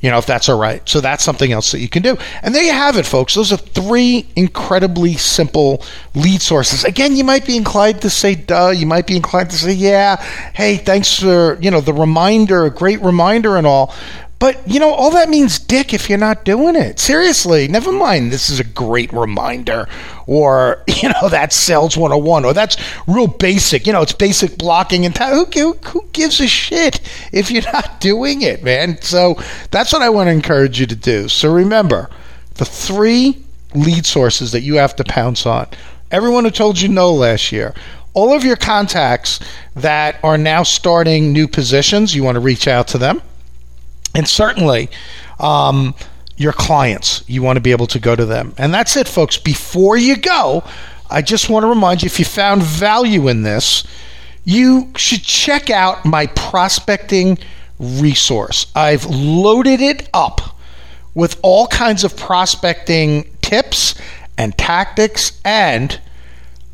you 0.00 0.10
know, 0.10 0.18
if 0.18 0.26
that's 0.26 0.48
all 0.48 0.58
right. 0.58 0.86
So 0.88 1.00
that's 1.00 1.24
something 1.24 1.52
else 1.52 1.72
that 1.72 1.80
you 1.80 1.88
can 1.88 2.02
do. 2.02 2.16
And 2.42 2.54
there 2.54 2.62
you 2.62 2.72
have 2.72 2.96
it, 2.96 3.06
folks. 3.06 3.34
Those 3.34 3.52
are 3.52 3.56
three 3.56 4.26
incredibly 4.36 5.14
simple 5.14 5.82
lead 6.14 6.42
sources. 6.42 6.84
Again, 6.84 7.16
you 7.16 7.24
might 7.24 7.46
be 7.46 7.56
inclined 7.56 8.02
to 8.02 8.10
say, 8.10 8.34
duh. 8.34 8.70
You 8.70 8.86
might 8.86 9.06
be 9.06 9.16
inclined 9.16 9.50
to 9.50 9.56
say, 9.56 9.72
yeah, 9.72 10.16
hey, 10.54 10.76
thanks 10.76 11.18
for, 11.18 11.58
you 11.60 11.70
know, 11.70 11.80
the 11.80 11.94
reminder, 11.94 12.66
a 12.66 12.70
great 12.70 13.00
reminder 13.00 13.56
and 13.56 13.66
all. 13.66 13.94
But, 14.38 14.68
you 14.68 14.80
know, 14.80 14.92
all 14.92 15.10
that 15.12 15.30
means 15.30 15.58
dick 15.58 15.94
if 15.94 16.10
you're 16.10 16.18
not 16.18 16.44
doing 16.44 16.76
it. 16.76 17.00
Seriously, 17.00 17.68
never 17.68 17.90
mind. 17.90 18.30
This 18.30 18.50
is 18.50 18.60
a 18.60 18.64
great 18.64 19.10
reminder. 19.12 19.88
Or, 20.26 20.82
you 21.02 21.08
know, 21.08 21.28
that's 21.30 21.56
sales 21.56 21.96
101. 21.96 22.44
Or 22.44 22.52
that's 22.52 22.76
real 23.06 23.28
basic. 23.28 23.86
You 23.86 23.94
know, 23.94 24.02
it's 24.02 24.12
basic 24.12 24.58
blocking 24.58 25.06
and 25.06 25.16
who, 25.16 25.46
who, 25.46 25.72
who 25.72 26.04
gives 26.12 26.38
a 26.40 26.46
shit 26.46 27.00
if 27.32 27.50
you're 27.50 27.62
not 27.72 28.00
doing 28.00 28.42
it, 28.42 28.62
man? 28.62 29.00
So 29.00 29.40
that's 29.70 29.92
what 29.92 30.02
I 30.02 30.10
want 30.10 30.26
to 30.26 30.32
encourage 30.32 30.80
you 30.80 30.86
to 30.86 30.96
do. 30.96 31.28
So 31.28 31.50
remember 31.50 32.10
the 32.56 32.66
three 32.66 33.42
lead 33.74 34.04
sources 34.04 34.52
that 34.52 34.62
you 34.62 34.76
have 34.76 34.96
to 34.96 35.04
pounce 35.04 35.46
on. 35.46 35.66
Everyone 36.10 36.44
who 36.44 36.50
told 36.50 36.78
you 36.80 36.88
no 36.88 37.12
last 37.12 37.52
year, 37.52 37.74
all 38.12 38.34
of 38.34 38.44
your 38.44 38.56
contacts 38.56 39.40
that 39.74 40.18
are 40.22 40.38
now 40.38 40.62
starting 40.62 41.32
new 41.32 41.48
positions, 41.48 42.14
you 42.14 42.22
want 42.22 42.36
to 42.36 42.40
reach 42.40 42.68
out 42.68 42.88
to 42.88 42.98
them 42.98 43.22
and 44.16 44.26
certainly, 44.26 44.88
um, 45.38 45.94
your 46.38 46.54
clients, 46.54 47.22
you 47.26 47.42
want 47.42 47.58
to 47.58 47.60
be 47.60 47.70
able 47.70 47.86
to 47.88 47.98
go 47.98 48.16
to 48.16 48.24
them. 48.24 48.54
And 48.56 48.72
that's 48.72 48.96
it, 48.96 49.06
folks. 49.06 49.36
Before 49.36 49.96
you 49.96 50.16
go, 50.16 50.64
I 51.10 51.20
just 51.20 51.50
want 51.50 51.64
to 51.64 51.68
remind 51.68 52.02
you 52.02 52.06
if 52.06 52.18
you 52.18 52.24
found 52.24 52.62
value 52.62 53.28
in 53.28 53.42
this, 53.42 53.84
you 54.44 54.90
should 54.96 55.22
check 55.22 55.68
out 55.68 56.06
my 56.06 56.26
prospecting 56.28 57.38
resource. 57.78 58.66
I've 58.74 59.04
loaded 59.04 59.82
it 59.82 60.08
up 60.14 60.56
with 61.14 61.38
all 61.42 61.66
kinds 61.66 62.02
of 62.02 62.16
prospecting 62.16 63.30
tips 63.42 63.96
and 64.38 64.56
tactics, 64.56 65.40
and 65.44 66.00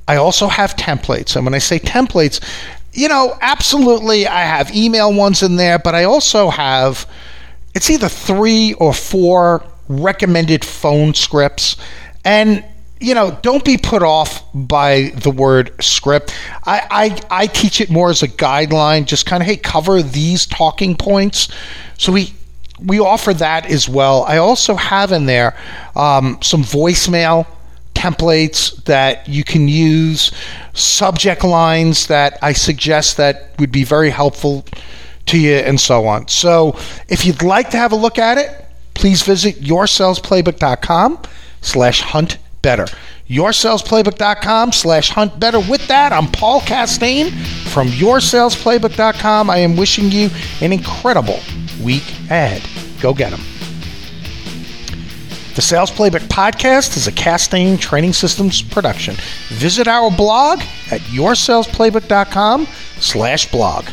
I 0.07 0.15
also 0.15 0.47
have 0.47 0.77
templates. 0.77 1.35
And 1.35 1.45
when 1.45 1.55
I 1.55 1.59
say 1.59 1.81
templates, 1.81 2.41
you 2.93 3.09
know, 3.09 3.37
absolutely, 3.41 4.27
I 4.27 4.43
have 4.43 4.75
email 4.75 5.13
ones 5.13 5.43
in 5.43 5.57
there, 5.57 5.79
but 5.79 5.95
I 5.95 6.05
also 6.05 6.51
have 6.51 7.07
it's 7.75 7.91
either 7.91 8.09
three 8.09 8.75
or 8.75 8.93
four 8.93 9.65
recommended 9.89 10.65
phone 10.65 11.15
scripts. 11.15 11.77
And 12.25 12.65
you 13.03 13.15
know, 13.15 13.37
don't 13.43 13.65
be 13.65 13.77
put 13.77 14.05
off 14.05 14.45
by 14.55 15.13
the 15.17 15.31
word 15.31 15.73
script. 15.83 16.33
I, 16.65 16.87
I, 16.89 17.43
I 17.43 17.47
teach 17.49 17.81
it 17.81 17.91
more 17.91 18.11
as 18.11 18.23
a 18.23 18.29
guideline, 18.29 19.07
just 19.07 19.27
kind 19.27 19.43
of, 19.43 19.49
hey, 19.49 19.57
cover 19.57 20.03
these 20.03 20.47
talking 20.47 20.97
points. 20.97 21.49
So 21.99 22.13
we 22.13 22.33
we 22.85 22.99
offer 23.01 23.35
that 23.35 23.67
as 23.67 23.89
well. 23.89 24.25
I 24.25 24.39
also 24.39 24.75
have 24.75 25.13
in 25.13 25.27
there 25.27 25.57
um, 25.95 26.39
some 26.43 26.63
voicemail 26.63 27.47
templates 27.95 28.83
that 28.85 29.29
you 29.29 29.45
can 29.45 29.69
use, 29.69 30.33
subject 30.73 31.45
lines 31.45 32.07
that 32.09 32.39
I 32.43 32.53
suggest 32.53 33.19
that 33.19 33.55
would 33.59 33.71
be 33.71 33.85
very 33.85 34.11
helpful 34.11 34.65
to 35.27 35.39
you, 35.39 35.55
and 35.55 35.81
so 35.81 36.07
on. 36.07 36.29
So 36.29 36.77
if 37.09 37.25
you'd 37.25 37.43
like 37.43 37.71
to 37.71 37.77
have 37.77 37.93
a 37.93 37.97
look 37.97 38.19
at 38.19 38.39
it, 38.39 38.51
please 38.95 39.23
visit 39.23 39.57
yoursalesplaybook.com 39.57 41.23
slash 41.61 42.01
hunt 42.01 42.39
better. 42.63 42.87
Yoursalesplaybook.com 43.29 44.73
slash 44.73 45.11
hunt 45.11 45.41
better. 45.41 45.59
With 45.59 45.87
that, 45.89 46.13
I'm 46.13 46.31
Paul 46.31 46.61
Castain 46.61 47.31
from 47.71 47.89
yoursalesplaybook.com. 47.89 49.49
I 49.49 49.59
am 49.59 49.77
wishing 49.77 50.11
you 50.11 50.29
an 50.61 50.73
incredible 50.73 51.41
week 51.83 52.09
ahead. 52.29 52.63
Go 53.01 53.15
get 53.15 53.31
them. 53.31 53.41
The 55.55 55.63
Sales 55.63 55.91
Playbook 55.91 56.27
Podcast 56.29 56.97
is 56.97 57.07
a 57.07 57.13
Castain 57.13 57.77
Training 57.77 58.15
Systems 58.15 58.63
production. 58.63 59.17
Visit 59.49 59.87
our 59.87 60.11
blog 60.11 60.61
at 60.91 61.01
yoursalesplaybook.com 61.03 62.67
slash 62.99 63.51
blog. 63.51 63.85